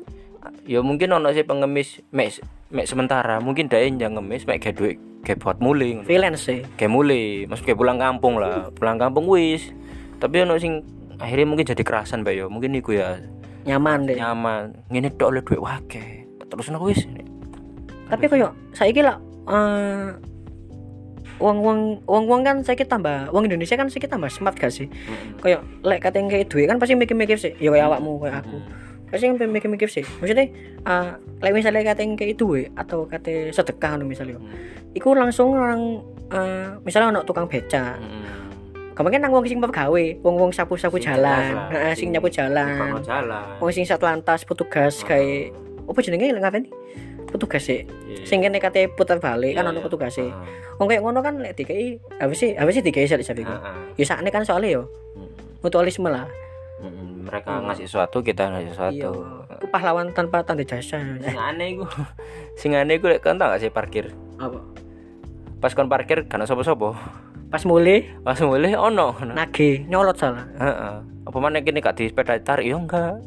Ya 0.68 0.80
mungkin 0.84 1.16
ono 1.16 1.32
sih 1.32 1.48
pengemis 1.48 2.04
mek 2.12 2.44
mek 2.68 2.86
sementara 2.92 3.40
mungkin 3.40 3.72
dae 3.72 3.88
yang 3.88 4.20
ngemis 4.20 4.44
mek 4.44 4.60
gawe 4.60 4.76
duit 4.76 5.00
gawe 5.24 5.38
buat 5.40 5.58
muling 5.64 6.04
freelance 6.04 6.44
sih 6.50 6.66
kayak 6.76 6.92
mulai 6.92 7.46
masuk 7.48 7.72
kayak 7.72 7.80
pulang 7.80 8.00
kampung 8.04 8.36
lah. 8.36 8.68
Pulang 8.76 9.00
kampung 9.00 9.32
wis. 9.32 9.72
Tapi 10.20 10.44
ono 10.44 10.60
sing 10.60 10.84
akhirnya 11.16 11.48
mungkin 11.48 11.66
jadi 11.72 11.84
kerasan 11.86 12.28
mbak 12.28 12.36
yo. 12.36 12.46
Mungkin 12.52 12.76
iku 12.76 13.00
ya 13.00 13.16
nyaman 13.64 14.12
deh 14.12 14.20
nyaman. 14.20 14.76
Ngene 14.92 15.08
tok 15.16 15.32
oleh 15.32 15.42
duit 15.46 15.62
wake 15.64 16.28
terus 16.52 16.68
ono 16.68 16.84
wis. 16.84 17.08
Tapi 18.12 18.28
koyo 18.28 18.52
saiki 18.76 19.00
lah 19.00 19.16
eh 19.48 20.12
uang 21.42 21.58
uang 21.66 21.80
uang 22.06 22.24
uang 22.30 22.42
kan 22.46 22.56
saya 22.62 22.78
tambah 22.86 23.34
uang 23.34 23.50
Indonesia 23.50 23.74
kan 23.74 23.90
saya 23.90 24.06
tambah 24.06 24.30
smart 24.30 24.56
gak 24.56 24.70
sih? 24.70 24.88
Kayak 25.42 25.66
lek 25.82 26.00
kate 26.06 26.22
kayak 26.22 26.48
duit 26.48 26.70
kan 26.70 26.78
pasti 26.78 26.94
mikir-mikir 26.94 27.38
sih 27.42 27.58
ya 27.58 27.74
kayak 27.74 27.90
awakmu 27.90 28.22
kayak 28.22 28.46
aku. 28.46 28.58
Pasti 29.12 29.28
yang 29.28 29.36
mikir-mikir 29.36 29.90
sih. 29.92 30.06
Maksudnya 30.06 30.46
eh 30.86 31.08
lek 31.42 31.52
misalnya 31.52 31.82
kate 31.92 32.06
kayak 32.14 32.38
duit 32.38 32.70
atau 32.78 33.10
kate 33.10 33.50
sedekah 33.50 33.98
misalnya 34.06 34.38
iku 34.94 35.18
langsung 35.18 35.58
orang 35.58 36.00
eh 36.32 36.68
misalnya 36.86 37.18
ono 37.18 37.22
tukang 37.26 37.48
beca 37.50 37.98
kemarin 38.92 39.24
nang 39.24 39.34
wong 39.34 39.48
sing 39.48 39.58
gawe 39.58 40.06
wong 40.22 40.36
wong 40.38 40.52
sapu-sapu 40.54 41.00
Sing 41.00 41.10
jalan. 41.10 41.72
heeh 41.74 41.94
sing 41.96 42.12
nyapu 42.12 42.28
jalan. 42.30 43.02
Wong 43.58 43.72
sing 43.72 43.88
satu 43.88 44.06
lantas 44.06 44.44
petugas 44.46 45.02
kayak 45.02 45.56
apa 45.88 46.00
jenenge 46.06 46.32
ngapain 46.38 46.68
petugas 47.42 47.66
sih 47.66 47.82
sing 48.22 48.46
kene 48.46 48.62
kate 48.62 48.94
putar 48.94 49.18
balik 49.18 49.58
kan 49.58 49.66
ono 49.66 49.82
petugas 49.82 50.14
sih 50.14 50.30
wong 50.78 50.86
kayak 50.86 51.02
ngono 51.02 51.26
kan 51.26 51.42
lek 51.42 51.58
dikai 51.58 51.98
apa 52.22 52.34
sih 52.38 52.54
apa 52.54 52.70
sih 52.70 52.86
dikai 52.86 53.10
sak 53.10 53.26
sapi 53.26 53.42
ya 53.98 54.06
sakne 54.06 54.30
kan 54.30 54.46
soalnya 54.46 54.78
yo. 54.78 54.84
Mutualisme 55.62 56.10
lah. 56.10 56.26
Mereka 57.22 57.70
ngasih 57.70 57.86
sesuatu 57.86 58.26
kita 58.26 58.50
ngasih 58.50 58.66
iya. 58.66 58.74
sesuatu. 58.74 59.12
Iku 59.62 59.66
pahlawan 59.70 60.10
tanpa 60.10 60.42
tanda 60.42 60.66
jasa. 60.66 60.98
Sing 61.22 61.38
eh, 61.38 61.38
aneh 61.38 61.78
iku. 61.78 61.86
Sing 62.60 62.72
aneh 62.74 62.98
iku 62.98 63.14
lek 63.14 63.22
kan 63.22 63.38
gak 63.38 63.62
sih 63.62 63.70
parkir? 63.70 64.10
Apa? 64.42 64.58
Pas 65.62 65.78
kon 65.78 65.86
parkir 65.86 66.26
kan 66.26 66.42
sapa-sapa 66.42 66.98
pas 67.52 67.68
mulai 67.68 68.08
pas 68.26 68.40
mulai 68.42 68.74
ono. 68.74 69.14
Nage 69.22 69.86
nyolot 69.86 70.18
salah. 70.18 70.50
Heeh. 70.58 70.94
Apa 71.30 71.38
mana 71.38 71.62
kini 71.62 71.84
gak 71.84 72.02
di 72.02 72.10
sepeda 72.10 72.42
tarik 72.42 72.66
yo 72.66 72.82
enggak. 72.82 73.22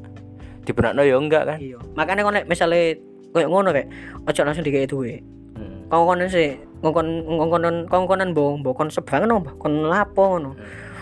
Dibenakno 0.67 1.07
yo 1.07 1.23
enggak 1.23 1.55
kan? 1.55 1.59
Iya. 1.63 1.79
Makanya 1.95 2.27
kon 2.27 2.41
misale 2.51 2.99
koyo 3.35 3.51
ngono 3.51 3.75
rek 3.75 3.91
ojo 4.31 4.41
langsung 4.47 4.63
dikai 4.63 4.87
duwe. 4.87 5.19
Hmm. 5.59 5.91
kongkonan 5.91 6.31
sih 6.31 6.55
ngongkon 6.87 7.07
ngongkonan 7.27 7.75
kongkonan 7.91 8.31
mbok 8.31 8.63
mbok 8.63 8.75
kon 8.79 8.89
sebrang 8.95 9.27
no 9.27 9.43
kon 9.59 9.91
lapo 9.91 10.39
ngono. 10.39 10.55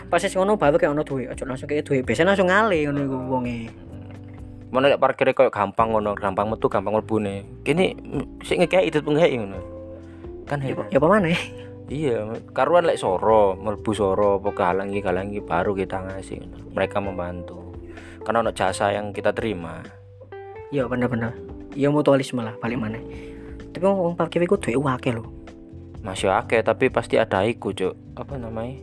Pas 0.09 0.25
wis 0.25 0.33
ngono 0.33 0.57
baru 0.57 0.81
kayak 0.81 0.97
ono 0.97 1.05
duwe 1.05 1.29
ojo 1.29 1.45
langsung 1.45 1.69
kayak 1.69 1.85
duwe. 1.85 2.01
Biasanya 2.01 2.33
langsung 2.33 2.49
ngale 2.49 2.89
ngono 2.89 3.01
iku 3.05 3.17
wonge. 3.29 3.59
Mana 4.73 4.89
lek 4.89 5.01
parkir 5.05 5.29
koyo 5.37 5.53
gampang 5.53 5.93
ngono 5.93 6.17
gampang 6.17 6.49
metu 6.49 6.73
gampang 6.73 6.97
mlebune. 6.97 7.45
Kini 7.69 7.93
sik 8.41 8.65
ngekeki 8.65 8.89
itu 8.89 8.99
ngekeki 9.05 9.37
ngono. 9.37 9.61
Kan 10.49 10.65
heran 10.65 10.89
ya 10.89 10.97
apa 10.97 11.09
mana 11.13 11.37
iya 11.93 12.25
karuan 12.57 12.89
lek 12.89 12.97
soro 12.97 13.53
mlebu 13.61 13.93
soro 13.93 14.41
apa 14.41 14.57
kehalangi 14.57 15.05
halangi 15.05 15.45
baru 15.45 15.77
kita 15.77 16.01
ngasih 16.01 16.41
ngono. 16.41 16.57
mereka 16.73 16.97
membantu. 16.97 17.77
Karena 18.25 18.41
ono 18.41 18.57
jasa 18.57 18.89
yang 18.89 19.13
kita 19.13 19.37
terima. 19.37 19.85
Iya 20.73 20.89
bener-bener 20.89 21.53
iya 21.73 21.89
mutualisme 21.89 22.41
lah 22.45 22.55
balik 22.61 22.79
mana. 22.79 22.99
Tapi 23.73 23.85
wong 23.85 24.15
parkir 24.19 24.45
iku 24.45 24.61
duwe 24.61 24.77
wake 24.77 25.13
lho. 25.13 25.25
Masih 26.05 26.29
akeh 26.29 26.61
tapi 26.61 26.91
pasti 26.93 27.17
ada 27.17 27.47
iku 27.47 27.73
cuk. 27.73 27.95
Apa 28.19 28.37
namanya? 28.37 28.77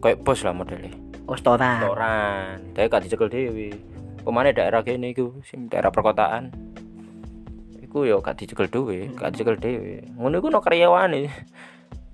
Kayak 0.00 0.22
bos 0.22 0.40
lah 0.46 0.54
modelnya. 0.54 0.94
Oh 1.26 1.34
storan 1.34 1.82
restoran 1.82 2.62
tapi 2.72 2.86
gak 2.86 3.02
dicekel 3.02 3.28
dewi. 3.28 3.74
Pemane 4.22 4.54
daerah 4.54 4.82
kene 4.86 5.10
iku 5.10 5.42
sing 5.42 5.66
daerah 5.66 5.90
perkotaan. 5.90 6.54
Iku 7.82 8.06
yo 8.06 8.22
gak 8.22 8.38
dicekel 8.38 8.70
dewe 8.70 9.10
gak 9.14 9.34
dicekel 9.34 9.58
dewe 9.58 10.06
ngono 10.14 10.38
iku 10.38 10.48
no 10.48 10.62
karyawane. 10.62 11.28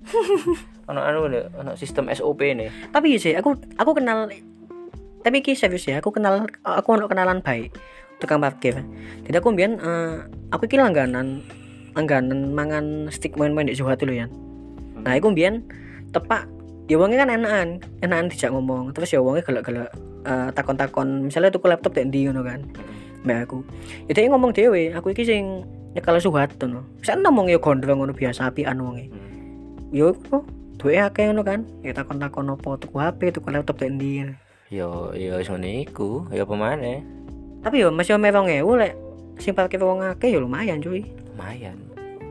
Ono 0.90 0.98
anu 0.98 1.30
ono 1.30 1.78
sistem 1.78 2.10
SOP 2.10 2.42
nih 2.42 2.90
tapi 2.90 3.14
iya 3.14 3.18
sih 3.22 3.32
aku 3.38 3.54
aku 3.78 4.02
kenal 4.02 4.26
tapi 5.22 5.38
ki 5.38 5.54
serius 5.54 5.86
ya 5.86 6.02
aku 6.02 6.10
kenal 6.10 6.50
aku 6.66 6.88
ono 6.98 7.06
kenalan 7.06 7.38
baik 7.38 7.70
tukang 8.22 8.38
parkir. 8.38 8.78
Jadi 9.26 9.36
aku 9.36 9.50
mbiyen 9.50 9.82
eh, 9.82 10.22
aku 10.54 10.70
iki 10.70 10.78
langganan 10.78 11.42
langganan 11.92 12.54
mangan 12.54 13.10
stick 13.12 13.36
main-main 13.36 13.68
di 13.68 13.76
Jawa 13.76 13.98
dulu 13.98 14.16
ya 14.16 14.24
nah 15.02 15.18
aku 15.18 15.34
mbiyen 15.34 15.66
tepak 16.14 16.46
ya 16.86 16.96
wongnya 16.98 17.26
kan 17.26 17.30
enakan 17.34 17.68
enakan 18.04 18.26
dijak 18.30 18.50
ngomong. 18.54 18.94
Terus 18.94 19.10
ya 19.14 19.20
wongnya 19.22 19.42
gelek-gelek 19.42 19.90
eh, 20.26 20.48
takon-takon 20.54 21.26
misalnya 21.26 21.50
tuku 21.50 21.66
laptop 21.66 21.92
tak 21.96 22.06
ndi 22.10 22.30
ngono 22.30 22.46
kan 22.46 22.62
mbak 23.22 23.46
aku. 23.46 23.62
Ya 24.10 24.12
dia 24.18 24.30
ngomong 24.30 24.50
dewe 24.54 24.94
aku 24.94 25.14
iki 25.14 25.22
sing 25.26 25.66
nyekel 25.94 26.18
suhat 26.18 26.56
no 26.66 26.86
saya 27.04 27.20
ngomong 27.20 27.50
ya 27.50 27.58
gondrong 27.58 28.02
ngono 28.02 28.14
biasa 28.14 28.50
apian 28.50 28.78
wonge. 28.78 29.10
Yo 29.90 30.14
iku 30.14 30.46
duwe 30.78 30.98
akeh 31.02 31.30
ngono 31.30 31.42
kan. 31.42 31.66
Ya 31.82 31.94
takon-takon 31.94 32.50
opo 32.54 32.78
tuku 32.78 32.98
HP 32.98 33.34
tuku 33.34 33.48
laptop 33.50 33.78
tak 33.78 33.94
ndi. 33.94 34.26
Yo 34.70 35.14
yo 35.14 35.38
wis 35.38 35.50
ngene 35.50 35.86
iku. 35.86 36.26
Yo 36.30 36.46
pemane 36.46 37.02
tapi 37.62 37.78
yo 37.78 37.94
masih 37.94 38.18
ome 38.18 38.34
2000 38.34 38.58
lek 38.82 38.92
sing 39.38 39.54
parkir 39.54 39.78
wong 39.78 40.02
akeh 40.02 40.34
yo 40.34 40.42
lumayan 40.42 40.82
cuy. 40.82 41.06
Lumayan. 41.32 41.78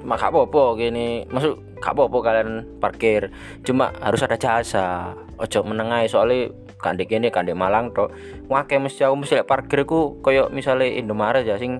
Cuma 0.03 0.19
gak 0.19 0.33
apa-apa 0.33 0.75
gini. 0.75 1.23
Masuk 1.31 1.61
gak 1.79 1.95
apa-apa 1.95 2.17
kalian 2.19 2.49
parkir. 2.83 3.31
Cuma 3.63 3.95
harus 4.03 4.21
ada 4.27 4.35
jasa. 4.35 5.15
Ojo 5.39 5.59
menengai 5.65 6.05
soalnya 6.11 6.51
kandek 6.77 7.15
ini 7.15 7.31
kandek 7.31 7.55
Malang 7.55 7.95
tok. 7.95 8.11
Wake 8.51 8.75
mesti 8.77 9.07
aku 9.07 9.23
mesti 9.23 9.39
lek 9.39 9.47
parkir 9.47 9.87
ku 9.87 10.19
koyo 10.19 10.51
misalnya 10.51 10.91
Indomaret 10.91 11.47
ya 11.47 11.55
sing 11.55 11.79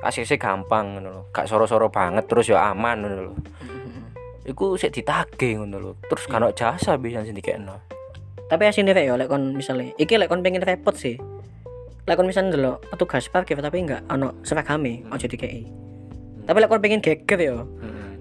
ACC 0.00 0.38
gampang 0.38 0.96
ngono 0.96 1.08
lho. 1.10 1.22
Gak 1.34 1.50
soro-soro 1.50 1.90
banget 1.90 2.30
terus 2.30 2.48
ya 2.48 2.70
aman 2.70 3.02
ngono 3.02 3.20
lho. 3.28 3.34
Iku 4.50 4.78
sik 4.78 4.94
ditagih 4.94 5.58
ngono 5.58 5.76
lho. 5.82 5.92
Terus 6.06 6.24
kan 6.30 6.46
jasa 6.54 6.94
bisa 6.96 7.26
sing 7.26 7.34
dikekno. 7.34 7.82
Tapi 8.46 8.62
asine 8.66 8.94
rek 8.94 9.10
yo 9.10 9.14
lek 9.18 9.26
kon 9.26 9.58
misale 9.58 9.94
iki 9.98 10.18
lek 10.18 10.30
kon 10.30 10.42
pengen 10.42 10.62
repot 10.62 10.94
sih 10.98 11.18
lek 12.10 12.18
kon 12.18 12.26
misalnya 12.26 12.58
delok 12.58 12.82
petugas 12.90 13.30
parkir 13.30 13.62
tapi 13.62 13.86
enggak 13.86 14.02
ono 14.10 14.34
seragame 14.42 15.06
ojo 15.14 15.30
dikei 15.30 15.70
tapi 16.50 16.58
lek 16.58 16.66
kon 16.66 16.82
pengen 16.82 16.98
geger 16.98 17.38
yo. 17.38 17.56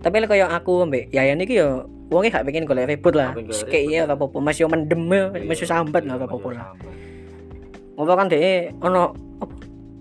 Tapi 0.05 0.21
lek 0.21 0.29
koyo 0.29 0.45
aku 0.45 0.85
mbek 0.85 1.09
Yayan 1.09 1.41
iki 1.41 1.57
yo 1.57 1.89
wonge 2.13 2.29
gak 2.29 2.45
pengen 2.45 2.69
golek 2.69 2.85
ribut 2.85 3.17
lah. 3.17 3.33
Iya 3.73 4.05
ora 4.05 4.13
apa-apa. 4.13 4.37
Masih 4.37 4.65
yo 4.65 4.67
mendem 4.69 5.01
masih 5.49 5.65
sambat 5.65 6.05
lah 6.05 6.21
ora 6.21 6.29
apa-apa 6.29 6.49
lah. 6.53 6.67
ngopo 7.99 8.15
kan 8.15 8.31
dhek 8.31 8.71
ono 8.79 9.11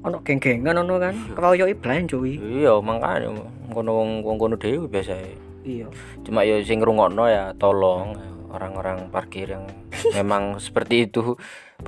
ono 0.05 0.16
geng-gengan 0.22 0.77
ono 0.77 1.01
kan? 1.01 1.14
Keroyoki 1.33 1.74
blind 1.74 2.07
cuy. 2.12 2.37
Iya 2.37 2.79
makanya 2.85 3.33
ngono 3.72 3.90
wong 3.96 4.11
wong 4.22 4.37
kono 4.37 4.55
dhewe 4.61 4.85
biasa 4.87 5.16
iya. 5.64 5.88
Cuma 6.20 6.44
ya 6.44 6.61
sing 6.62 6.85
ngrungokno 6.85 7.24
ya 7.27 7.57
tolong 7.57 8.12
orang-orang 8.53 9.09
parkir 9.09 9.57
yang 9.57 9.64
memang 10.20 10.61
seperti 10.61 11.09
itu 11.09 11.33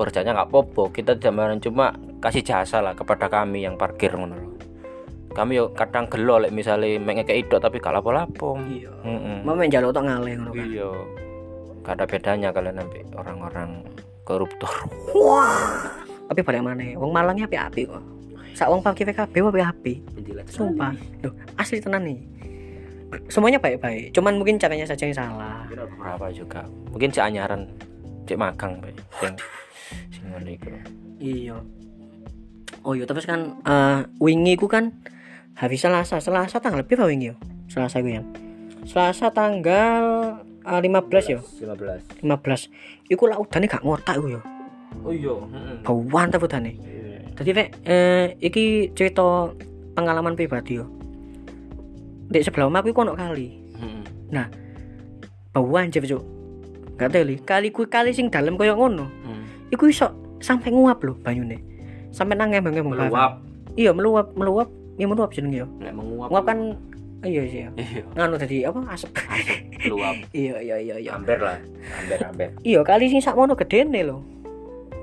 pekerjaannya 0.00 0.32
nggak 0.32 0.50
popo 0.54 0.88
kita 0.94 1.18
zaman 1.18 1.58
cuma 1.58 1.92
kasih 2.22 2.46
jasa 2.46 2.78
lah 2.78 2.94
kepada 2.94 3.26
kami 3.26 3.66
yang 3.66 3.74
parkir 3.74 4.14
ngono 4.14 4.56
kami 5.34 5.58
yo 5.58 5.74
kadang 5.74 6.06
gelo 6.06 6.38
lek 6.42 6.54
misale 6.54 6.98
mek 6.98 7.22
ngekek 7.22 7.46
idok 7.46 7.62
tapi 7.62 7.78
gak 7.78 7.94
lapo-lapo. 7.94 8.58
Iya. 8.66 8.90
Heeh. 9.06 9.46
mau 9.46 9.54
main 9.54 9.70
jaluk 9.70 9.94
tok 9.94 10.02
ngalih 10.02 10.34
ngono 10.42 10.50
kan? 10.50 10.66
Iya. 10.66 10.90
Gak 11.86 11.94
ada 11.94 12.04
bedanya 12.10 12.48
kalian 12.50 12.82
sampai 12.82 13.02
orang-orang 13.14 13.70
koruptor. 14.26 14.74
Tapi 16.26 16.40
balik 16.42 16.62
mana? 16.66 16.82
Wong 16.98 17.14
Malangnya 17.14 17.46
api-api 17.46 17.86
kok. 17.86 18.02
Sak 18.58 18.74
wong 18.74 18.82
parkir 18.82 19.06
PKB 19.06 19.34
api-api 19.38 19.94
sumpah. 20.50 20.98
Duh, 21.22 21.30
asli 21.54 21.78
tenan 21.78 22.10
nih. 22.10 22.18
Semuanya 23.30 23.62
baik-baik 23.62 24.10
cuman 24.10 24.34
mungkin 24.34 24.58
caranya 24.58 24.82
saja 24.82 25.06
yang 25.06 25.14
salah. 25.14 25.62
Kira 25.70 25.86
beberapa 25.86 26.26
juga? 26.34 26.66
Mungkin 26.90 27.14
cek 27.14 27.22
anyaran 27.22 27.70
cek 28.30 28.38
magang 28.38 28.78
Pak. 28.78 28.94
sing 29.18 29.34
sing 30.14 30.24
ngono 30.30 30.46
iku 30.46 30.70
iya. 31.18 31.58
Oh 32.86 32.94
iya 32.94 33.02
terus 33.02 33.26
kan 33.26 33.58
eh 33.66 34.06
wingi 34.22 34.54
ku 34.54 34.70
kan 34.70 34.94
hari 35.58 35.74
Selasa. 35.74 36.22
Selasa 36.22 36.62
tanggal 36.62 36.86
berapa 36.86 37.10
wingi 37.10 37.34
yo? 37.34 37.36
Selasa 37.66 37.98
ku 37.98 38.06
ya? 38.06 38.22
Selasa 38.86 39.34
tanggal 39.34 40.04
eh, 40.62 40.78
15 40.78 41.34
yo? 41.34 41.42
15 41.42 42.22
15 42.22 43.10
iku 43.10 43.26
lah 43.26 43.42
udane 43.42 43.66
gak 43.66 43.82
ngotak 43.82 44.22
iku 44.22 44.38
yo. 44.38 44.40
Oh 45.02 45.10
iya. 45.10 45.34
Heeh 45.34 45.82
bauan 45.82 46.30
ta 46.30 46.38
udane? 46.38 46.78
Tadi 47.34 47.50
Rek, 47.56 47.68
eh, 47.88 48.36
iki 48.38 48.94
cerita 48.94 49.50
pengalaman 49.98 50.38
pribadi 50.38 50.78
yo. 50.78 50.86
Di 52.30 52.46
sebelah 52.46 52.70
aku 52.70 52.94
iku 52.94 53.02
ono 53.02 53.18
kali. 53.18 53.48
heeh 53.80 54.46
Bau 55.50 55.74
anjir, 55.74 56.06
Cuk. 56.06 56.39
Gak 57.00 57.16
teli. 57.16 57.40
Kali 57.40 57.72
kuwi 57.72 57.88
kali 57.88 58.12
sing 58.12 58.28
dalem 58.28 58.60
koyo 58.60 58.76
ngono. 58.76 59.08
Hmm. 59.24 59.48
Iku 59.72 59.88
iso 59.88 60.12
sampai 60.44 60.68
nguap 60.68 61.00
lho 61.00 61.16
banyune. 61.24 61.56
Sampai 62.12 62.36
nang 62.36 62.52
ngembang-ngembang. 62.52 63.08
meluap 63.08 63.32
Iya, 63.72 63.96
meluap, 63.96 64.36
meluap. 64.36 64.68
Ya 65.00 65.08
meluap 65.08 65.32
jenenge 65.32 65.64
yo. 65.64 65.68
nek 65.80 65.96
menguap 65.96 66.28
Nguap 66.28 66.44
kan 66.44 66.58
iya 67.24 67.40
sih 67.48 67.64
ya. 67.64 67.70
iya 67.80 68.04
Nganu 68.12 68.36
tadi 68.36 68.68
apa 68.68 68.84
asap. 68.92 69.16
meluap 69.80 70.16
iya, 70.36 70.60
iya, 70.60 70.76
iya, 70.76 70.94
iya. 71.00 71.10
amber 71.16 71.40
lah 71.40 71.56
amber 72.04 72.18
amber 72.20 72.48
Iya, 72.60 72.84
kali 72.84 73.08
sing 73.08 73.24
sakmono 73.24 73.56
gedene 73.56 74.04
lho. 74.04 74.20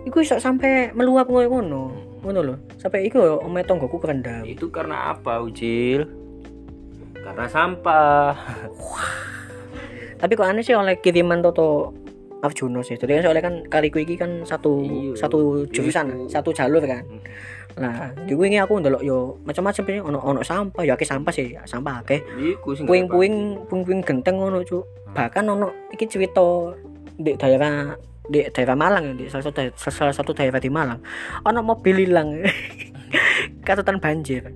Iku 0.05 0.21
iso 0.21 0.37
sampai 0.37 0.93
meluap 0.93 1.25
koyo 1.25 1.49
ngono. 1.49 1.97
Ngono 2.21 2.39
lho. 2.45 2.55
Sampai 2.77 3.09
iku 3.09 3.25
yo 3.25 3.41
omahe 3.41 3.65
tonggoku 3.65 3.97
kerendam. 3.97 4.45
itu 4.45 4.69
karena 4.69 5.17
apa 5.17 5.41
Ucil 5.41 6.05
karena 7.17 7.43
sampah 7.49 8.37
tapi 10.17 10.33
kok 10.33 10.49
aneh 10.49 10.65
sih 10.65 10.73
oleh 10.73 10.97
kiriman 10.97 11.45
Toto 11.45 11.93
Arjuno 12.41 12.85
sih. 12.85 12.97
Jadi 12.97 13.17
kan 13.17 13.21
soalnya 13.25 13.43
kan 13.45 13.55
kaliku 13.65 13.97
iki 14.01 14.13
kan 14.13 14.45
satu 14.45 14.85
Iya, 14.85 15.13
satu 15.17 15.65
jurusan 15.73 16.05
iku. 16.13 16.25
satu 16.29 16.49
jalur 16.53 16.83
kan. 16.85 17.05
Hmm. 17.05 17.21
nah 17.77 18.09
di 18.25 18.33
ini 18.33 18.57
aku 18.57 18.81
ndelok 18.81 19.05
yo 19.05 19.37
macam-macam 19.45 19.85
sih 19.85 20.01
ono 20.01 20.17
ono 20.17 20.41
sampah 20.41 20.81
ya 20.81 20.97
akeh 20.97 21.05
sampah 21.05 21.29
sih 21.29 21.53
sampah 21.61 22.01
akeh. 22.01 22.25
Puing-puing 22.89 23.69
puing-puing 23.69 24.01
genteng 24.01 24.41
ngono 24.41 24.65
cuk. 24.65 24.81
Bahkan 25.13 25.45
ono 25.45 25.85
iki 25.93 26.09
cerita 26.09 26.73
di 27.21 27.37
daerah 27.37 27.93
di 28.25 28.41
daerah 28.49 28.73
Malang 28.73 29.13
ya 29.13 29.13
di 29.13 29.25
salah 29.29 29.45
satu 29.45 29.61
daerah, 29.61 29.77
salah 29.77 30.13
satu 30.13 30.33
daerah 30.33 30.57
di 30.57 30.73
Malang. 30.73 30.97
Ono 31.45 31.59
mobil 31.61 32.01
hilang. 32.09 32.41
Catatan 33.67 34.01
banjir. 34.01 34.49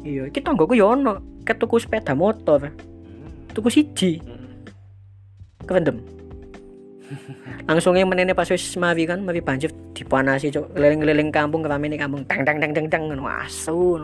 Iya 0.00 0.24
iki 0.32 0.40
tonggoku 0.40 0.80
yo 0.80 0.96
ono 0.96 1.44
ketuku 1.44 1.76
sepeda 1.76 2.16
motor. 2.16 2.72
Hmm. 2.72 3.52
tuku 3.52 3.68
siji 3.68 4.33
Kependem 5.64 6.14
langsung 7.64 7.96
yang 7.96 8.08
menene 8.08 8.36
pas 8.36 8.48
wis 8.48 8.76
mari 8.76 9.08
kan 9.08 9.20
mari 9.24 9.40
banjir 9.40 9.72
dipanasi 9.96 10.52
cok 10.52 10.76
keliling-keliling 10.76 11.30
kampung 11.32 11.64
keramene 11.64 11.96
kampung 11.96 12.24
tang 12.28 12.44
tang 12.44 12.60
tang 12.60 12.72
tang 12.72 12.86
tang 12.88 13.02
ngono. 13.08 13.24
Asu 13.24 14.00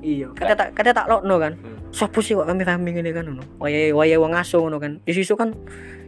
iya 0.00 0.28
kata 0.32 0.52
tak 0.56 0.68
kata 0.76 0.90
tak 0.92 1.06
lokno 1.08 1.36
kan. 1.40 1.52
Hmm. 1.56 1.76
sopo 1.92 2.20
sih 2.20 2.36
kok 2.36 2.48
rame-rame 2.48 2.88
ngene 2.92 3.10
kan 3.12 3.24
ngono? 3.28 3.44
Wayahe 3.60 3.92
wayahe 3.92 4.20
wong 4.20 4.32
asu 4.36 4.56
ngono 4.60 4.76
kan. 4.80 5.00
Di 5.04 5.12
situ 5.12 5.36
kan 5.36 5.52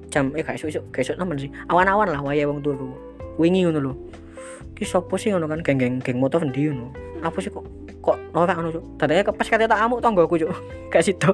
jam 0.08 0.32
eh 0.36 0.44
gak 0.44 0.56
isu 0.56 0.72
gak 0.92 1.02
isu 1.04 1.12
nemen 1.20 1.36
sih. 1.36 1.50
Awan-awan 1.68 2.08
lah 2.12 2.20
wayahe 2.24 2.48
wong 2.48 2.60
turu 2.64 2.92
wingi 3.36 3.68
ngono 3.68 3.80
lho. 3.80 3.92
Ki 4.72 4.84
sopo 4.88 5.20
sih 5.20 5.32
ngono 5.32 5.48
kan 5.48 5.60
geng-geng 5.60 6.00
geng 6.00 6.16
motor 6.20 6.44
endi 6.44 6.68
ngono? 6.72 6.92
Apa 7.20 7.44
sih 7.44 7.52
kok 7.52 7.64
kok 8.08 8.18
norak 8.32 8.54
ngono 8.56 8.70
cuk. 8.72 8.84
Tadane 8.96 9.22
pas 9.24 9.48
kate 9.48 9.64
tak 9.68 9.80
amuk 9.84 10.00
tanggoku 10.00 10.40
cuk. 10.40 10.52
Gak 10.92 11.04
situ. 11.04 11.30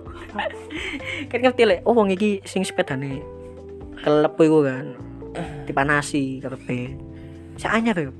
Kan 1.30 1.38
ngerti 1.38 1.62
lek. 1.62 1.80
Oh 1.87 1.94
wong 1.94 2.10
iki 2.10 2.42
sing 2.42 2.66
sepedane 2.66 3.22
kelep 4.04 4.37
iku 4.37 4.60
kan 4.60 4.92
dipanasi 5.64 6.44
karepe. 6.44 6.92
Saanya 7.56 7.96
tuh 7.96 8.12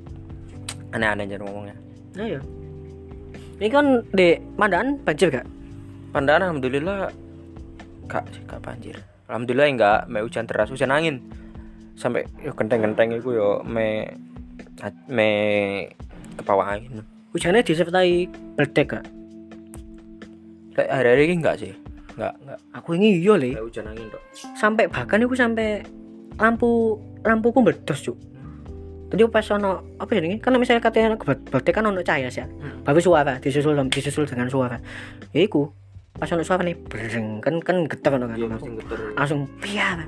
aneh-aneh 0.97 1.29
jar 1.29 1.43
ngomongnya. 1.45 1.77
Nah 2.17 2.25
ya 2.25 2.41
ini 3.59 3.69
kan 3.71 4.03
di 4.11 4.35
Mandaan 4.59 4.99
banjir 5.03 5.31
gak? 5.31 5.47
Pandangan 6.11 6.51
alhamdulillah 6.51 7.11
gak 8.11 8.25
sih 8.35 8.43
gak 8.51 8.63
banjir. 8.63 8.97
Alhamdulillah 9.31 9.67
enggak 9.71 10.01
me 10.11 10.19
hujan 10.27 10.47
deras 10.47 10.71
hujan 10.75 10.91
angin. 10.91 11.23
Sampai 11.95 12.27
yo 12.43 12.51
genteng-genteng 12.57 13.15
iku 13.15 13.31
yo 13.35 13.51
me 13.63 14.11
me 15.07 15.31
ke 16.35 16.43
bawah 16.43 16.75
angin 16.75 17.07
hujannya 17.35 17.67
disertai 17.67 18.31
beledek 18.55 18.87
gak 18.95 19.05
Lek 20.75 20.89
hari-hari 20.91 21.31
ini 21.31 21.35
enggak 21.39 21.57
sih? 21.63 21.71
Enggak 22.19 22.35
enggak. 22.43 22.59
Aku 22.75 22.99
ini 22.99 23.23
iya 23.23 23.35
le. 23.39 23.55
Kayak 23.55 23.67
hujan 23.71 23.87
angin 23.91 24.07
tok 24.11 24.23
sampai 24.59 24.85
bahkan 24.91 25.23
aku 25.23 25.35
sampai 25.39 25.69
lampu 26.35 26.99
lampuku 27.23 27.59
meledos 27.63 28.01
cuk. 28.03 28.19
Jadi 29.15 29.23
pas 29.31 29.47
ono 29.55 29.87
apa 30.03 30.11
ya 30.19 30.21
ini? 30.27 30.43
Karena 30.43 30.59
misalnya 30.59 30.83
katanya 30.83 31.15
beledek 31.15 31.71
kan 31.71 31.87
ono 31.87 32.03
cahaya 32.03 32.27
sih 32.27 32.43
Hmm. 32.43 32.83
baru 32.83 32.99
suara 32.99 33.39
disusul 33.39 33.79
disusul 33.87 34.27
dengan 34.27 34.51
suara. 34.51 34.83
Ya 35.31 35.47
iku 35.47 35.71
pas 36.15 36.31
ono 36.31 36.43
suara 36.43 36.63
nih 36.67 36.75
bereng 36.75 37.39
kan 37.39 37.59
kan 37.63 37.87
getar 37.87 38.19
ono 38.19 38.31
kan 38.31 38.39
iya 38.39 38.47
geter 38.55 38.99
langsung 39.19 39.51
piar 39.59 40.07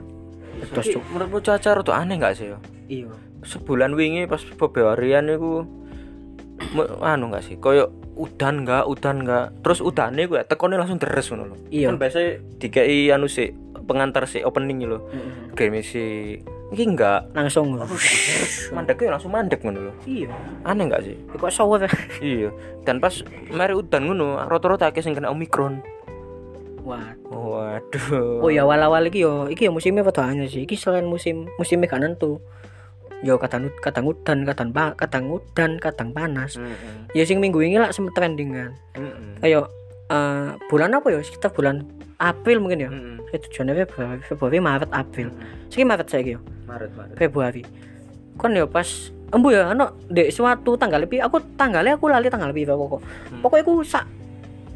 meledos 0.59 0.87
cuk 0.87 1.03
menurutmu 1.11 1.39
cuaca 1.43 1.71
rada 1.83 1.93
aneh 1.99 2.15
enggak 2.15 2.35
sih 2.39 2.47
yo 2.55 2.59
iya 2.87 3.11
sebulan 3.43 3.91
wingi 3.95 4.31
pas 4.31 4.39
Februarian 4.39 5.27
iku 5.27 5.67
anu 7.01 7.29
enggak 7.29 7.45
sih 7.45 7.57
koyo 7.57 7.93
udan 8.17 8.65
enggak 8.65 8.89
udan 8.89 9.23
enggak 9.23 9.53
terus 9.61 9.85
udane 9.85 10.25
gue 10.25 10.41
tekone 10.45 10.77
langsung 10.77 10.97
deres 10.97 11.29
ngono 11.29 11.53
lho 11.53 11.57
Iya. 11.69 11.93
kan 11.93 11.97
biasa 12.01 12.19
dikei 12.57 13.13
anu 13.13 13.29
sih 13.29 13.53
pengantar 13.87 14.27
si 14.27 14.43
opening 14.43 14.83
lho. 14.83 14.99
Mm-mm. 14.99 15.55
Game 15.55 15.79
si 15.79 16.35
iki 16.67 16.83
enggak 16.83 17.31
langsung 17.31 17.79
mandeknya 18.75 19.15
langsung 19.15 19.31
mandek 19.31 19.63
ngono 19.63 19.79
lho. 19.79 19.93
iya 20.03 20.27
Aneh 20.67 20.91
enggak 20.91 21.07
sih? 21.07 21.15
kok 21.31 21.53
shower 21.53 21.87
Iya. 22.19 22.51
Dan 22.83 22.99
pas 22.99 23.15
mari 23.51 23.77
udan 23.77 24.11
ngono, 24.11 24.43
rata-rata 24.43 24.91
akeh 24.91 25.03
sing 25.03 25.15
kena 25.15 25.31
Omikron. 25.31 25.83
Wah, 26.83 27.19
Waduh. 27.27 28.43
oh 28.43 28.51
ya 28.51 28.63
awal-awal 28.63 29.03
iki 29.07 29.19
yo, 29.19 29.51
iki 29.51 29.67
yo 29.67 29.75
musimnya 29.75 30.07
padha 30.07 30.31
sih. 30.47 30.63
Iki 30.63 30.79
selain 30.79 31.03
musim 31.03 31.51
musimnya 31.59 31.91
gak 31.91 31.99
nentu. 31.99 32.39
Yo 33.25 33.41
kadang 33.41 33.73
kadang 33.81 34.05
udan, 34.05 34.45
kadang 34.45 34.69
pa, 34.75 34.93
kadang 34.99 35.33
udan, 35.33 35.81
kadang 35.81 36.13
panas. 36.13 36.61
Heeh. 36.61 37.17
Ya 37.17 37.23
sing 37.25 37.41
minggu 37.41 37.65
ini 37.65 37.81
lah 37.81 37.89
sempet 37.93 38.13
trending 38.13 38.53
kan. 38.53 38.73
Heeh. 38.97 39.13
Kayak 39.41 39.73
eh, 40.13 40.49
bulan 40.69 40.93
apa 40.93 41.09
ya? 41.09 41.21
Sekitar 41.25 41.53
bulan 41.57 41.87
April 42.21 42.61
mungkin 42.61 42.79
ya. 42.85 42.91
Itu 43.33 43.49
Januari, 43.53 43.85
Februari, 43.85 44.23
Februari, 44.25 44.59
Maret, 44.61 44.91
April. 44.93 45.29
Siki 45.69 45.85
Maret 45.85 46.09
saiki 46.09 46.37
yo. 46.37 46.41
Maret, 46.69 46.91
Maret. 46.97 47.15
Februari. 47.17 47.63
Kon 48.37 48.53
yo 48.53 48.69
pas 48.69 48.87
embu 49.33 49.51
ya 49.51 49.75
ono 49.75 49.97
dek 50.07 50.31
suatu 50.31 50.79
tanggal 50.79 51.03
lebih 51.03 51.19
aku 51.19 51.43
tanggalnya 51.59 51.99
aku 51.99 52.07
lali 52.13 52.29
tanggal 52.29 52.53
lebih 52.53 52.69
pokok. 52.69 53.01
Hmm. 53.01 53.41
Pokoknya 53.43 53.65
aku 53.65 53.75
sak 53.83 54.05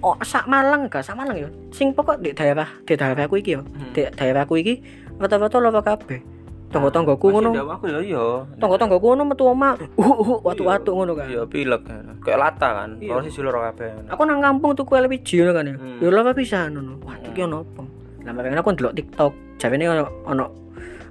oh 0.00 0.16
sak 0.24 0.48
Malang 0.48 0.88
gak 0.88 1.04
sak 1.04 1.16
Malang 1.16 1.36
ya. 1.36 1.48
Sing 1.70 1.92
pokok 1.92 2.24
di 2.24 2.32
daerah 2.32 2.66
di 2.88 2.96
daerah 2.96 3.28
aku 3.28 3.38
iki 3.38 3.56
yo. 3.56 3.62
Hmm. 3.62 3.92
Di 3.92 4.08
daerah 4.16 4.48
aku 4.48 4.58
iki 4.58 4.80
rata-rata 5.20 5.60
loro 5.60 5.84
kabeh. 5.84 6.39
Tonggo-tonggoku 6.70 7.26
ngono. 7.34 7.50
aku 7.50 7.84
ya 7.90 7.98
iya. 7.98 8.24
Tonggo-tonggoku 8.62 9.06
ngono 9.10 9.22
metu 9.34 9.44
omah. 9.50 9.74
Uh, 9.98 10.06
uh, 10.06 10.38
watu-watu 10.46 10.94
ngono 10.94 11.18
kan. 11.18 11.26
Iya, 11.26 11.42
pilek. 11.50 11.82
Kayak 12.22 12.38
lata 12.38 12.68
kan. 12.82 12.90
Iya. 13.02 13.10
Kalau 13.10 13.22
sisi 13.26 13.40
loro 13.42 13.58
kabeh. 13.58 14.06
Aku 14.06 14.22
nang 14.22 14.38
kampung 14.38 14.78
tuku 14.78 14.94
LPG 14.94 15.28
ngono 15.42 15.52
kan 15.52 15.64
ya. 15.66 15.74
Hmm. 15.74 15.98
Ya 15.98 16.08
loro 16.14 16.30
pisan 16.30 16.78
ngono. 16.78 16.92
Wah, 17.02 17.18
iki 17.18 17.40
ono 17.42 17.66
apa? 17.66 17.82
Lah 18.22 18.32
makanya 18.32 18.62
aku 18.62 18.70
ndelok 18.78 18.94
TikTok. 18.94 19.32
Jarene 19.58 19.84
ono 19.90 20.04
ono 20.30 20.44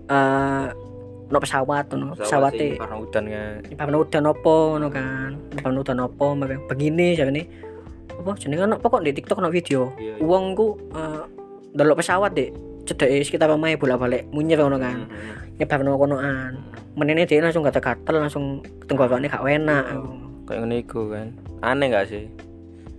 eh 0.10 0.68
ono 1.30 1.38
pesawat 1.38 1.86
ono 1.94 2.18
pesawate 2.18 2.58
sih, 2.58 2.80
karena 2.80 2.96
udan 2.98 3.24
kan. 3.30 3.54
Nyebabno 3.68 3.98
udan 4.02 4.26
opo 4.32 4.56
ngono 4.74 4.88
kan. 4.88 5.30
Nyebabno 5.54 5.80
udan 5.84 6.00
opo 6.08 6.26
makanya 6.40 6.60
begini 6.72 7.08
jarene 7.20 7.44
apa 8.20 8.36
jenenge 8.36 8.64
ono 8.64 8.76
pokok 8.80 9.04
di 9.04 9.12
TikTok 9.12 9.44
ono 9.44 9.52
video. 9.52 9.92
Iya, 10.00 10.18
iya. 10.18 10.24
Wong 10.24 10.56
ku 10.56 10.80
eh 10.96 11.24
ndelok 11.76 12.00
pesawat 12.00 12.32
dek 12.32 12.50
cedeke 12.88 13.24
sekitar 13.26 13.50
omahe 13.52 13.76
bolak-balik 13.76 14.28
munyer 14.32 14.60
ngono 14.62 14.78
kan. 14.80 15.08
Hmm. 15.08 15.58
Nyebabno 15.60 16.00
konoan. 16.00 16.54
Menene 16.96 17.28
dia 17.28 17.44
langsung 17.44 17.64
gatel-gatel 17.64 18.16
langsung 18.16 18.64
tenggorokane 18.88 19.28
gak 19.28 19.44
enak. 19.44 19.86
Kayak 20.48 20.60
ngene 20.64 20.76
iku 20.84 21.12
kan. 21.12 21.28
Aneh 21.60 21.88
gak 21.92 22.08
sih? 22.08 22.26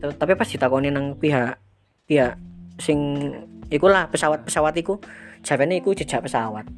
Tapi 0.00 0.32
pas 0.36 0.48
ditakoni 0.48 0.88
nang 0.88 1.16
pihak 1.16 1.60
pihak 2.08 2.34
sing 2.80 3.30
iku 3.70 3.86
lah 3.86 4.08
pesawat 4.08 4.42
pesawat 4.42 4.74
iku 4.80 4.98
jarene 5.46 5.78
iku 5.78 5.94
jejak 5.94 6.24
pesawat 6.24 6.66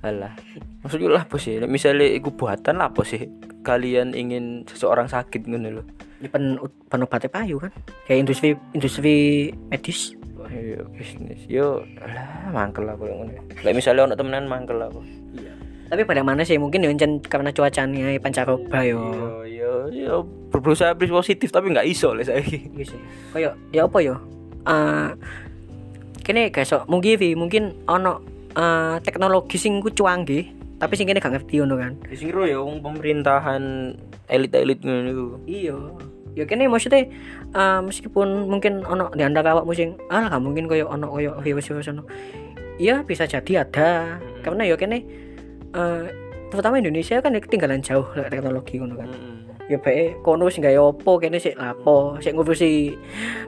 Alah. 0.00 0.32
Maksudnya 0.80 1.12
lah 1.12 1.28
apa 1.28 1.36
sih? 1.36 1.60
Misalnya 1.68 2.08
iku 2.08 2.32
buatan 2.32 2.80
lah 2.80 2.88
apa 2.88 3.04
sih? 3.04 3.28
Kalian 3.60 4.16
ingin 4.16 4.64
seseorang 4.64 5.12
sakit 5.12 5.44
ngono 5.44 5.68
lho. 5.68 5.84
Ya 6.20 6.28
pen 6.28 6.60
pen 6.88 7.00
obatnya 7.04 7.32
payu 7.32 7.56
kan 7.56 7.72
kayak 8.04 8.28
industri 8.28 8.54
industri 8.76 9.16
medis 9.72 10.14
Ayo 10.50 10.82
bisnis. 10.98 11.46
Yo 11.46 11.86
lah 11.94 12.50
mangkel 12.50 12.82
aku 12.90 13.06
ngono. 13.06 13.38
Lek 13.62 13.70
misalnya 13.70 14.10
ono 14.10 14.14
temenan 14.18 14.50
mangkel 14.50 14.82
aku. 14.82 15.02
tapi 15.90 16.06
pada 16.06 16.22
mana 16.22 16.46
sih 16.46 16.54
mungkin 16.54 16.86
ya 16.86 16.94
karena 17.26 17.50
cuacanya 17.50 18.14
pancaroba 18.22 18.86
yo 18.86 19.10
Yo 19.10 19.30
yo 19.42 19.72
yo 19.90 20.14
berusaha 20.54 20.94
positif 20.94 21.50
tapi 21.50 21.74
nggak 21.74 21.82
iso 21.90 22.14
lek 22.14 22.30
saiki. 22.30 22.70
iya 22.78 22.84
sih 22.86 23.00
kayak 23.34 23.58
ya 23.74 23.90
apa 23.90 23.98
yo 23.98 24.14
eh 24.70 25.10
kene 26.22 26.54
guys 26.54 26.70
mungkin 26.86 27.18
Vi, 27.18 27.34
mungkin 27.34 27.74
ono 27.90 28.22
eh, 28.54 29.02
teknologi 29.02 29.58
sing 29.58 29.82
ku 29.82 29.90
canggih 29.90 30.46
tapi 30.78 30.94
sing 30.94 31.10
kene 31.10 31.18
gak 31.18 31.34
ngerti 31.34 31.58
ngono 31.58 31.74
kan 31.74 31.92
Sing 32.14 32.30
ro 32.30 32.46
ya 32.46 32.62
wong 32.62 32.86
pemerintahan 32.86 33.90
elit-elit 34.30 34.78
ngono 34.86 35.10
iku. 35.10 35.26
iya 35.50 35.74
ya 36.38 36.44
kene 36.46 36.70
maksudnya 36.70 37.10
eh, 37.54 37.80
meskipun 37.82 38.46
mungkin 38.46 38.86
ono 38.86 39.10
di 39.14 39.22
antara 39.26 39.54
awak 39.54 39.66
musim 39.66 39.98
ah 40.12 40.30
gak 40.30 40.42
mungkin 40.42 40.70
koyo 40.70 40.86
ono 40.86 41.10
koyo 41.10 41.38
virus-virus 41.42 41.90
ono. 41.90 42.06
Iya 42.80 43.04
bisa 43.04 43.28
jadi 43.28 43.66
ada. 43.66 44.16
Mm-mm. 44.16 44.40
karena 44.40 44.62
ya 44.64 44.76
kene 44.78 44.98
eh, 45.74 46.02
terutama 46.50 46.80
Indonesia 46.80 47.20
kan 47.22 47.36
ketinggalan 47.36 47.82
jauh 47.84 48.06
lek 48.16 48.30
teknologi 48.32 48.80
ngono 48.80 48.94
kan. 48.98 49.10
Ya 49.70 49.78
bae 49.78 50.18
kono 50.26 50.50
sing 50.50 50.66
gawe 50.66 50.78
opo 50.82 51.22
kene 51.22 51.38
sik 51.38 51.54
lapo 51.54 52.18
sik 52.18 52.34
ngurusi 52.34 52.94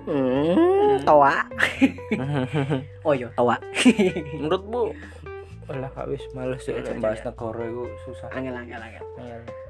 hmm, 0.07 1.03
toa. 1.03 1.35
Oh 3.07 3.11
iya 3.11 3.27
toa. 3.35 3.59
Menurutmu? 4.39 4.95
Alah 5.67 5.91
kak 5.91 6.07
wis 6.11 6.23
males 6.31 6.63
sih 6.63 6.75
bahas 7.03 7.23
negara 7.27 7.63
iku 7.67 7.91
susah. 8.07 8.31
angel 8.35 8.55
angel. 8.55 8.79
Angel 8.79 9.62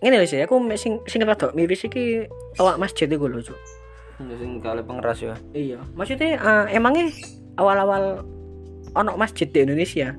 ngene 0.00 0.16
lho 0.16 0.26
sih 0.26 0.40
aku 0.40 0.56
sing 0.74 0.98
sing 1.04 1.20
rada 1.22 1.52
miris 1.52 1.84
iki 1.84 2.24
toa 2.54 2.76
masjid 2.76 3.04
iku 3.04 3.28
lho 3.28 3.40
Cuk. 3.40 3.58
Ya 4.20 4.34
sing 4.36 4.60
kali 4.60 4.80
pengeras 4.80 5.18
ya. 5.20 5.34
iya 5.52 5.80
maksudnya 5.92 6.36
eh, 6.36 6.76
emangnya 6.76 7.08
awal-awal 7.56 8.24
ono 8.92 9.12
masjid 9.16 9.44
di 9.44 9.60
Indonesia 9.60 10.12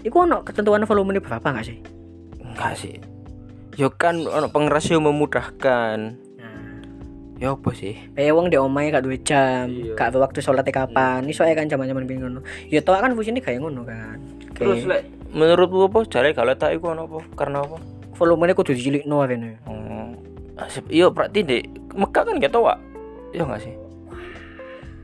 iku 0.00 0.24
ono 0.24 0.40
ketentuan 0.40 0.84
volume 0.84 1.16
berapa 1.16 1.44
nggak 1.44 1.66
sih 1.66 1.78
Enggak 2.40 2.74
sih. 2.76 2.96
Yo 3.78 3.88
kan 3.90 4.20
ono 4.20 4.50
pengeras 4.50 4.90
yo 4.90 4.98
memudahkan. 4.98 5.98
nah 6.36 6.56
Ya 7.38 7.52
apa 7.52 7.70
sih? 7.72 7.96
kayak 8.12 8.34
wong 8.34 8.48
di 8.48 8.56
omahe 8.56 8.90
gak 8.90 9.04
duwe 9.04 9.16
jam 9.20 9.70
Iya. 9.70 9.96
gak 9.96 10.12
waktu 10.12 10.40
sholat 10.40 10.66
kapan 10.66 11.24
iso 11.24 11.40
ae 11.40 11.56
kan 11.56 11.68
zaman-zaman 11.68 12.04
bingung 12.04 12.36
ngono 12.36 12.40
ya 12.68 12.80
toa 12.80 13.00
kan 13.00 13.12
fungsinya 13.12 13.40
kayak 13.40 13.64
ngono 13.64 13.84
kan 13.84 14.20
Terus 14.52 14.84
lek 14.84 15.08
menurutmu 15.32 15.88
apa 15.88 16.04
jare 16.04 16.32
kalau 16.32 16.52
tak 16.52 16.76
iku 16.76 16.92
ono 16.92 17.04
apa? 17.06 17.18
Karena 17.32 17.64
apa? 17.64 17.78
Volumenya 18.20 18.52
kudu 18.52 18.76
dicilikno 18.76 19.24
rene 19.24 19.56
Hmm. 19.64 20.12
Asip, 20.54 20.84
yo 20.86 21.08
berarti 21.08 21.40
dek 21.40 21.64
Mekah 21.90 22.22
kan 22.22 22.36
gak 22.36 22.52
tahu 22.52 22.68
Iya 23.32 23.42
enggak 23.42 23.64
sih? 23.64 23.74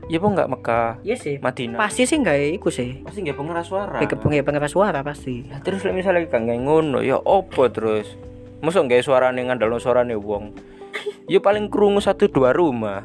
Iya 0.05 0.17
apa 0.17 0.27
enggak 0.29 0.49
Mekah, 0.49 0.89
iya 1.01 1.15
sih 1.17 1.35
Madinah? 1.37 1.75
pasti 1.75 2.05
sih 2.05 2.15
nggak 2.15 2.37
iku 2.55 2.69
sih 2.69 3.01
Pasti 3.01 3.19
enggak 3.19 3.35
pengeras 3.35 3.65
suara. 3.65 3.97
Kayak 3.97 4.21
pengen 4.21 4.45
pengeras 4.45 4.71
suara 4.71 4.99
pasti 5.01 5.49
Lah 5.49 5.59
terus 5.59 5.81
misalnya 5.83 6.23
gak 6.23 6.37
nggak 6.37 6.59
ngono 6.61 7.01
ya 7.01 7.17
opo 7.17 7.65
terus? 7.67 8.13
Masa 8.57 8.79
nggak 8.79 9.01
suarane 9.01 9.41
ngandalno 9.41 9.75
suarane 9.77 10.13
wong? 10.13 10.53
Ya 11.27 11.41
paling 11.41 11.67
krungu 11.67 11.99
satu 11.99 12.25
dua 12.25 12.53
rumah. 12.53 13.03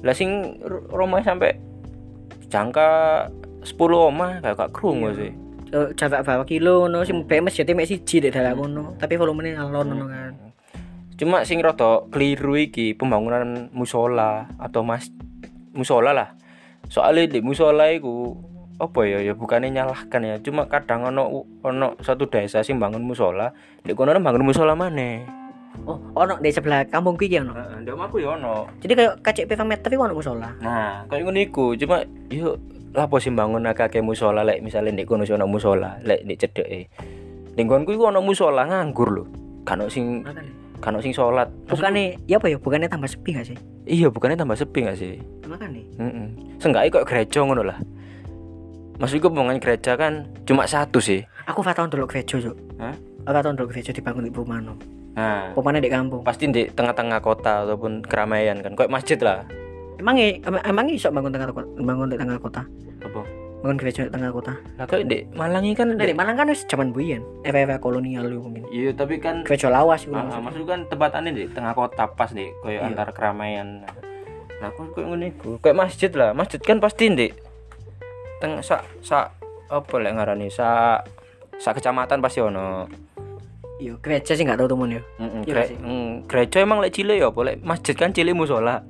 Lah 0.00 0.10
sing 0.10 0.58
ru- 0.58 0.88
rumah 0.88 1.20
sampai 1.20 1.54
jangka 2.48 2.88
10 3.60 3.76
omah 4.08 4.40
gak 4.40 4.56
gak 4.56 4.72
krungu 4.72 5.12
Iya. 5.12 5.18
sih. 5.20 5.32
Eh, 5.68 5.92
jarak 5.92 6.24
berapa 6.24 6.44
kilo 6.48 6.88
no 6.88 7.04
sing 7.04 7.28
bae 7.28 7.44
masjid 7.44 7.68
mek 7.76 7.84
siji 7.84 8.24
dek 8.24 8.32
dalam 8.32 8.56
ngono 8.56 8.96
tapi 8.96 9.20
volumenya 9.20 9.60
alon 9.68 9.92
ngono 9.92 10.04
kan. 10.08 10.32
Cuma 11.20 11.44
sing 11.44 11.60
rada 11.60 12.08
keliru 12.08 12.56
iki 12.56 12.96
pembangunan 12.96 13.68
musola 13.76 14.48
atau 14.56 14.80
mas 14.80 15.12
musola 15.76 16.16
lah. 16.16 16.28
Soalnya 16.88 17.36
di 17.36 17.44
musola 17.44 17.92
iku 17.92 18.32
apa 18.80 19.00
ya 19.04 19.20
ya 19.20 19.36
bukannya 19.36 19.68
nyalahkan 19.68 20.24
ya. 20.24 20.36
Cuma 20.40 20.72
kadang 20.72 21.04
ono 21.04 21.44
ono 21.60 22.00
satu 22.00 22.32
desa 22.32 22.64
sing 22.64 22.80
bangun 22.80 23.04
musola 23.04 23.52
di 23.84 23.92
kono 23.92 24.16
bangun 24.16 24.48
musola 24.48 24.72
mana 24.72 25.38
oh 25.84 25.98
ono 26.16 26.40
di 26.40 26.50
sebelah 26.50 26.88
kampung 26.88 27.14
iki 27.20 27.38
ono? 27.38 27.54
Heeh, 27.54 27.92
omahku 27.92 28.18
ya 28.18 28.34
ono. 28.34 28.66
jadi 28.82 29.14
kayak 29.20 29.46
pivot 29.46 29.68
meter 29.68 29.90
iku 29.92 30.02
ono 30.08 30.14
musola? 30.16 30.50
Nah, 30.58 31.04
kayak 31.06 31.22
ngono 31.28 31.38
iku, 31.38 31.66
cuma 31.78 32.02
yo 32.32 32.58
lapo 32.96 33.20
sih 33.20 33.32
bangun 33.32 33.68
akeh 33.68 34.00
musola 34.00 34.44
lek 34.44 34.64
misale 34.64 34.92
ndek 34.92 35.04
kono 35.08 35.24
sih 35.28 35.36
ono 35.36 35.44
musola, 35.44 36.00
lek 36.04 36.24
ndek 36.24 36.38
cedeke. 36.40 36.80
Ning 37.56 37.64
nggonku 37.68 37.92
iku 37.96 38.08
ono 38.08 38.22
musola 38.24 38.64
nganggur 38.64 39.08
lho. 39.12 39.24
Kan 39.68 39.84
sing 39.92 40.24
kan 40.78 40.94
sing 41.02 41.10
salat. 41.10 41.50
bukannya 41.66 42.14
ya 42.30 42.38
apa 42.38 42.46
ya 42.46 42.56
bukannya 42.56 42.86
tambah 42.86 43.10
sepi 43.10 43.34
gak 43.34 43.50
sih 43.50 43.58
Iya, 43.88 44.14
bukannya 44.14 44.38
tambah 44.38 44.54
sepi 44.54 44.86
gak 44.86 44.94
sih? 44.94 45.18
makanya 45.48 45.82
Heeh. 45.98 46.26
Seenggaknya 46.62 46.92
kok 46.92 47.06
gereja 47.08 47.40
ngono 47.42 47.62
lah. 47.66 47.78
Maksudku 49.02 49.26
pembangunan 49.30 49.58
gereja 49.58 49.98
kan 49.98 50.30
cuma 50.46 50.70
satu 50.70 51.02
sih. 51.02 51.26
aku 51.50 51.66
gak 51.66 51.78
tau 51.78 51.90
dulu 51.90 52.06
gereja 52.06 52.38
cuk 52.38 52.56
Hah? 52.78 52.94
aku 53.26 53.30
tau 53.42 53.52
dulu 53.58 53.66
gereja 53.74 53.90
dibangun 53.90 54.28
di 54.28 54.32
perumahan 54.32 54.70
Nah, 55.18 55.50
perumahan 55.56 55.82
di 55.82 55.90
kampung 55.90 56.22
pasti 56.22 56.46
di 56.46 56.70
tengah-tengah 56.70 57.18
kota 57.18 57.66
ataupun 57.66 58.06
keramaian 58.06 58.62
kan, 58.62 58.78
kayak 58.78 58.92
masjid 58.92 59.18
lah. 59.18 59.42
Emang 59.98 60.16
emang 60.62 60.86
iso 60.88 61.08
bangun 61.08 61.30
tengah 61.30 61.50
kota 61.50 61.68
bangun 61.76 62.08
di 62.08 62.16
tengah 62.16 62.38
kota 62.38 62.62
Apa? 62.98 63.20
bangun 63.58 63.74
gereja 63.76 64.06
di 64.06 64.12
tengah 64.12 64.30
kota 64.30 64.54
Lah 64.78 64.86
kayak 64.86 65.04
di 65.04 65.18
Malang 65.32 65.62
ini 65.62 65.74
kan 65.74 65.90
nah 65.90 66.00
di 66.00 66.14
Malang 66.14 66.34
kan 66.34 66.46
wis 66.46 66.62
zaman 66.64 66.90
buyen 66.90 67.26
era-era 67.42 67.76
kolonial 67.76 68.24
lu 68.24 68.38
mungkin 68.40 68.62
Iya, 68.68 68.92
tapi 68.92 69.18
kan 69.18 69.42
gereja 69.42 69.66
lawas 69.66 70.04
iku 70.04 70.14
Ah, 70.14 70.38
maksudku 70.38 70.64
kan 70.64 70.86
tempatannya 70.86 71.32
di 71.32 71.44
tengah 71.48 71.72
kota 71.72 72.06
pas 72.06 72.30
deh, 72.30 72.52
kayak 72.60 72.70
Iya. 72.70 72.86
antar 72.86 73.08
keramaian. 73.10 73.82
Nah, 74.58 74.68
aku 74.68 74.92
kayak 74.92 75.06
ngene 75.08 75.28
kayak 75.58 75.74
masjid 75.74 76.10
lah. 76.12 76.30
Masjid 76.32 76.58
kan 76.58 76.78
pasti 76.78 77.08
di 77.08 77.26
tengah 78.38 78.60
sak 78.60 78.82
sak 79.00 79.34
apa 79.66 79.94
lek 79.96 80.14
ngarani 80.14 80.46
sak 80.48 81.08
sak 81.56 81.78
kecamatan 81.78 82.20
pasti 82.20 82.38
ono. 82.38 82.86
iya 83.78 83.94
gereja 83.96 84.34
sih 84.34 84.42
gak 84.42 84.58
tau 84.58 84.66
temen 84.68 84.98
gere- 85.46 85.70
sih. 85.70 85.78
mm, 85.78 86.26
gereja 86.26 86.58
emang 86.58 86.78
lek 86.78 86.90
cilik 86.92 87.14
ya 87.16 87.30
lek 87.30 87.62
masjid 87.62 87.94
kan 87.94 88.10
cilik 88.10 88.34
musola. 88.34 88.82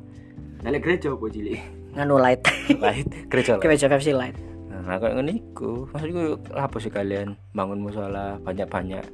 Lek 0.64 0.82
gereja 0.82 1.14
apa 1.14 1.26
cilik? 1.30 1.61
nganu 1.96 2.14
light. 2.20 2.42
Light? 2.78 3.09
Gereja 3.32 3.59
kemeja 3.59 3.86
versi 3.90 4.12
light. 4.14 4.36
Nah 4.70 4.96
kayak 4.98 5.18
ngene 5.18 5.32
iku? 5.40 5.88
Maksudku 5.90 6.38
apa 6.54 6.76
sih 6.78 6.90
kalian? 6.92 7.34
Bangun 7.54 7.82
musola 7.82 8.38
banyak-banyak. 8.42 9.04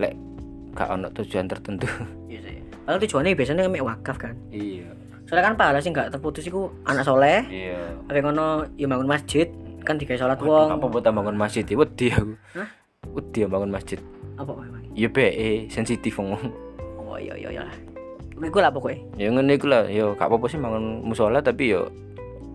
Lek 0.00 0.14
gak 0.72 0.88
ono 0.88 1.08
tujuan 1.12 1.46
tertentu. 1.48 1.88
Iya 2.32 2.40
sih. 2.48 2.56
Kalau 2.88 2.98
tujuannya 2.98 3.36
biasanya 3.36 3.68
mek 3.68 3.84
wakaf 3.84 4.16
kan? 4.16 4.34
Iya. 4.48 4.88
Soalnya 5.28 5.52
kan 5.52 5.54
pahala 5.60 5.78
sih 5.84 5.92
nggak 5.92 6.16
terputus 6.16 6.48
iku 6.48 6.72
anak 6.88 7.04
soleh. 7.04 7.44
Iya. 7.52 8.00
Tapi 8.08 8.18
ngono 8.24 8.72
ya 8.80 8.88
bangun 8.88 9.08
masjid 9.08 9.52
kan 9.84 10.00
digawe 10.00 10.16
salat 10.16 10.40
apa 10.40 10.48
wong. 10.48 10.88
buat 10.88 11.04
bangun 11.04 11.36
masjid? 11.36 11.66
Ya 11.68 11.76
wedi 11.76 12.08
aku. 12.08 12.34
Hah? 12.56 12.68
wedi 13.12 13.44
bangun 13.44 13.68
masjid. 13.68 14.00
Apa 14.40 14.48
kok 14.56 14.82
ya 14.92 15.08
be 15.08 15.26
sensitif 15.72 16.20
ngomong 16.20 16.52
oh 17.00 17.16
iya 17.16 17.32
iya 17.36 17.48
iya 17.60 17.64
iku 18.48 18.58
lah 18.58 18.70
pokoknya 18.74 18.98
ya 19.18 19.28
ngene 19.30 19.52
iku 19.54 19.66
lah. 19.70 19.86
Yo 19.86 20.18
gak 20.18 20.26
apa-apa 20.30 20.46
sih 20.50 20.58
bangun 20.58 21.06
musola 21.06 21.38
tapi 21.42 21.74
yo 21.74 21.90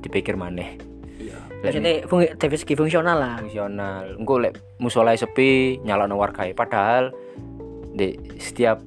dipikir 0.03 0.35
maneh. 0.35 0.77
Iya. 1.17 1.37
Maksudnya 1.63 2.05
fung 2.05 2.21
dari 2.25 2.57
segi 2.59 2.73
fungsional 2.75 3.17
lah. 3.17 3.35
Fungsional. 3.41 4.19
Engko 4.19 4.35
lek 4.43 4.53
musola 4.77 5.15
sepi 5.15 5.81
nyalano 5.81 6.19
wargae. 6.19 6.51
Padahal 6.53 7.15
di 7.97 8.13
setiap 8.37 8.83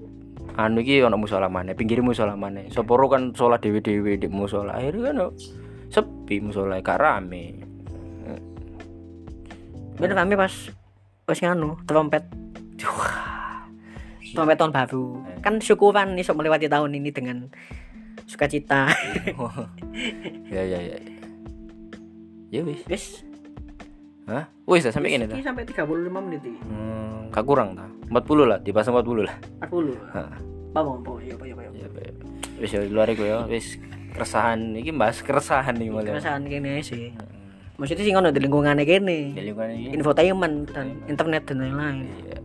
anu 0.55 0.83
iki 0.85 1.03
ono 1.03 1.17
musola 1.17 1.51
maneh 1.51 1.75
pinggir 1.75 2.05
musola 2.05 2.37
maneh. 2.39 2.71
Soporo 2.71 3.11
kan 3.11 3.33
sholat 3.33 3.65
dewe-dewe 3.65 4.21
di 4.21 4.29
musola. 4.31 4.77
Akhirnya 4.79 5.11
kan 5.11 5.15
yo 5.23 5.29
sepi 5.91 6.39
musola 6.39 6.79
gak 6.79 7.01
rame. 7.01 7.67
Bener 10.01 10.17
kami 10.17 10.33
pas 10.33 10.53
pas 11.29 11.37
nganu 11.37 11.77
trompet 11.85 12.25
trompet 14.33 14.57
tahun 14.59 14.73
baru. 14.73 15.05
Kan 15.41 15.59
syukuran 15.59 16.15
nih 16.15 16.25
melewati 16.31 16.67
tahun 16.67 16.91
ini 16.95 17.11
dengan 17.11 17.37
sukacita. 18.27 18.91
Ya 20.51 20.63
ya 20.67 20.79
ya 20.79 20.97
ya. 22.51 22.61
Wis. 22.67 22.83
Wis. 22.87 23.05
Hah? 24.27 24.47
Wis 24.67 24.87
sampai 24.87 25.15
gini 25.15 25.27
dah 25.27 25.35
ini 25.35 25.43
sampai 25.43 25.63
35 25.67 25.87
menit 26.11 26.43
iki. 26.43 26.59
Hmm, 26.67 27.31
gak 27.31 27.47
kurang 27.47 27.75
dah 27.75 27.87
40 28.11 28.51
lah 28.51 28.59
di 28.59 28.71
pas 28.71 28.87
40 28.87 29.27
lah. 29.27 29.35
40 29.67 29.95
Heeh. 29.95 30.35
apa 30.71 30.87
apa 30.87 31.13
iya 31.23 31.35
apa 31.35 31.45
iya. 31.47 31.55
Apa 31.55 31.63
ya 31.75 31.89
be- 31.91 32.15
wis 32.63 32.71
ya 32.71 32.83
di 32.83 32.91
luar 32.91 33.11
iku 33.11 33.23
ya. 33.27 33.47
Wis 33.47 33.79
keresahan. 34.15 34.75
Iki 34.79 34.91
bahas 34.95 35.23
keresahan 35.23 35.75
nih 35.79 35.89
mulai 35.91 36.11
perasaan 36.15 36.47
kene 36.47 36.83
sih. 36.83 37.15
Maksudnya 37.79 38.05
sih 38.05 38.13
ngono 38.13 38.29
di 38.31 38.41
lingkungannya 38.43 38.85
kene. 38.87 39.35
Di 39.35 39.43
lingkungan 39.43 39.71
ini 39.71 39.95
infotainment 39.95 40.71
dan 40.75 40.87
internet 41.07 41.43
dan 41.47 41.57
lain-lain. 41.63 42.07
Iya 42.27 42.39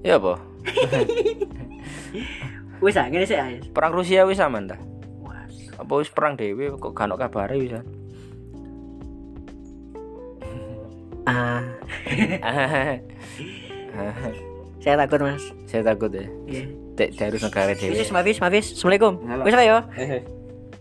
ya 0.00 0.16
apa? 0.16 0.40
Wis 2.80 2.96
ngene 2.96 3.28
sih 3.28 3.36
Ais. 3.36 3.68
Perang 3.76 3.92
Rusia 3.92 4.24
wis 4.24 4.40
aman 4.40 4.72
dah 4.72 4.80
Wah, 5.20 5.44
apa 5.76 5.92
wis 6.00 6.08
perang 6.08 6.32
dewe 6.32 6.72
kok 6.80 6.96
gak 6.96 7.12
ono 7.12 7.20
kabare 7.20 7.60
wis 7.60 7.76
ah. 11.28 11.60
Saya 14.80 14.96
takut 14.96 15.20
mas. 15.20 15.44
Saya 15.68 15.92
takut 15.92 16.08
ya. 16.08 16.24
Iya. 16.48 16.72
Dek 16.96 17.20
harus 17.20 17.44
negara 17.44 17.76
dewe 17.76 18.00
wis 18.00 18.08
mafis 18.08 18.40
mafis 18.40 18.72
assalamualaikum. 18.72 19.20
Wis 19.44 19.52
apa 19.52 19.64
yo 19.68 19.84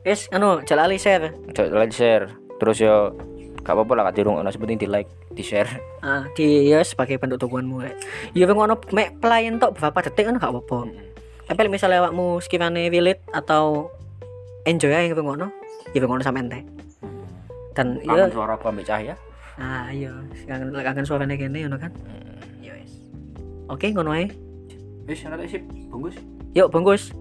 wis 0.08 0.32
anu 0.32 0.64
jalali 0.64 0.96
share. 0.96 1.36
Like 1.52 1.92
share. 1.92 2.32
Terus 2.64 2.80
yo 2.80 3.12
gak 3.60 3.74
apa-apa 3.76 3.92
lah 3.96 4.04
gak 4.10 4.16
dirung 4.24 4.40
ono 4.40 4.50
penting 4.50 4.80
di 4.80 4.88
like 4.88 5.10
di 5.36 5.44
share 5.44 5.70
ah 6.02 6.26
di 6.34 6.72
ya 6.72 6.80
sebagai 6.82 7.20
bentuk 7.20 7.44
dukunganmu 7.48 7.84
kayak 7.84 7.98
ya 8.34 8.44
wong 8.48 8.60
ono 8.66 8.76
mek 8.96 9.20
pelayan 9.20 9.60
tok 9.60 9.78
beberapa 9.78 10.10
detik 10.10 10.26
kan 10.32 10.36
gak 10.40 10.52
apa-apa. 10.52 10.90
Tapi 11.50 11.60
like 11.66 11.74
misalnya 11.74 12.06
awakmu 12.06 12.40
skimane 12.40 12.94
wilit 12.94 13.20
atau 13.34 13.90
enjoy 14.64 14.94
aja 14.94 15.14
wong 15.14 15.40
ono 15.40 15.48
ya 15.92 16.00
wong 16.04 16.20
ono 16.20 16.24
sampe 16.24 16.40
entek 16.42 16.64
dan 17.74 18.02
kangen 18.04 18.28
ya 18.28 18.34
suara 18.34 18.54
aku 18.58 18.66
ambil 18.72 18.86
cahaya 18.86 19.16
ah 19.60 19.92
iya. 19.92 20.12
Kangen 20.48 20.72
kangen 20.72 21.04
suarane 21.04 21.36
kene 21.36 21.68
ngono 21.68 21.76
kan? 21.76 21.92
Ya 22.64 22.72
wis. 22.80 22.96
Oke 23.68 23.92
ngono 23.92 24.16
ae. 24.16 24.32
Wis 25.04 25.20
ana 25.28 25.36
sip. 25.44 25.68
Bungkus. 25.92 26.16
Yuk 26.56 26.72
bungkus 26.72 27.12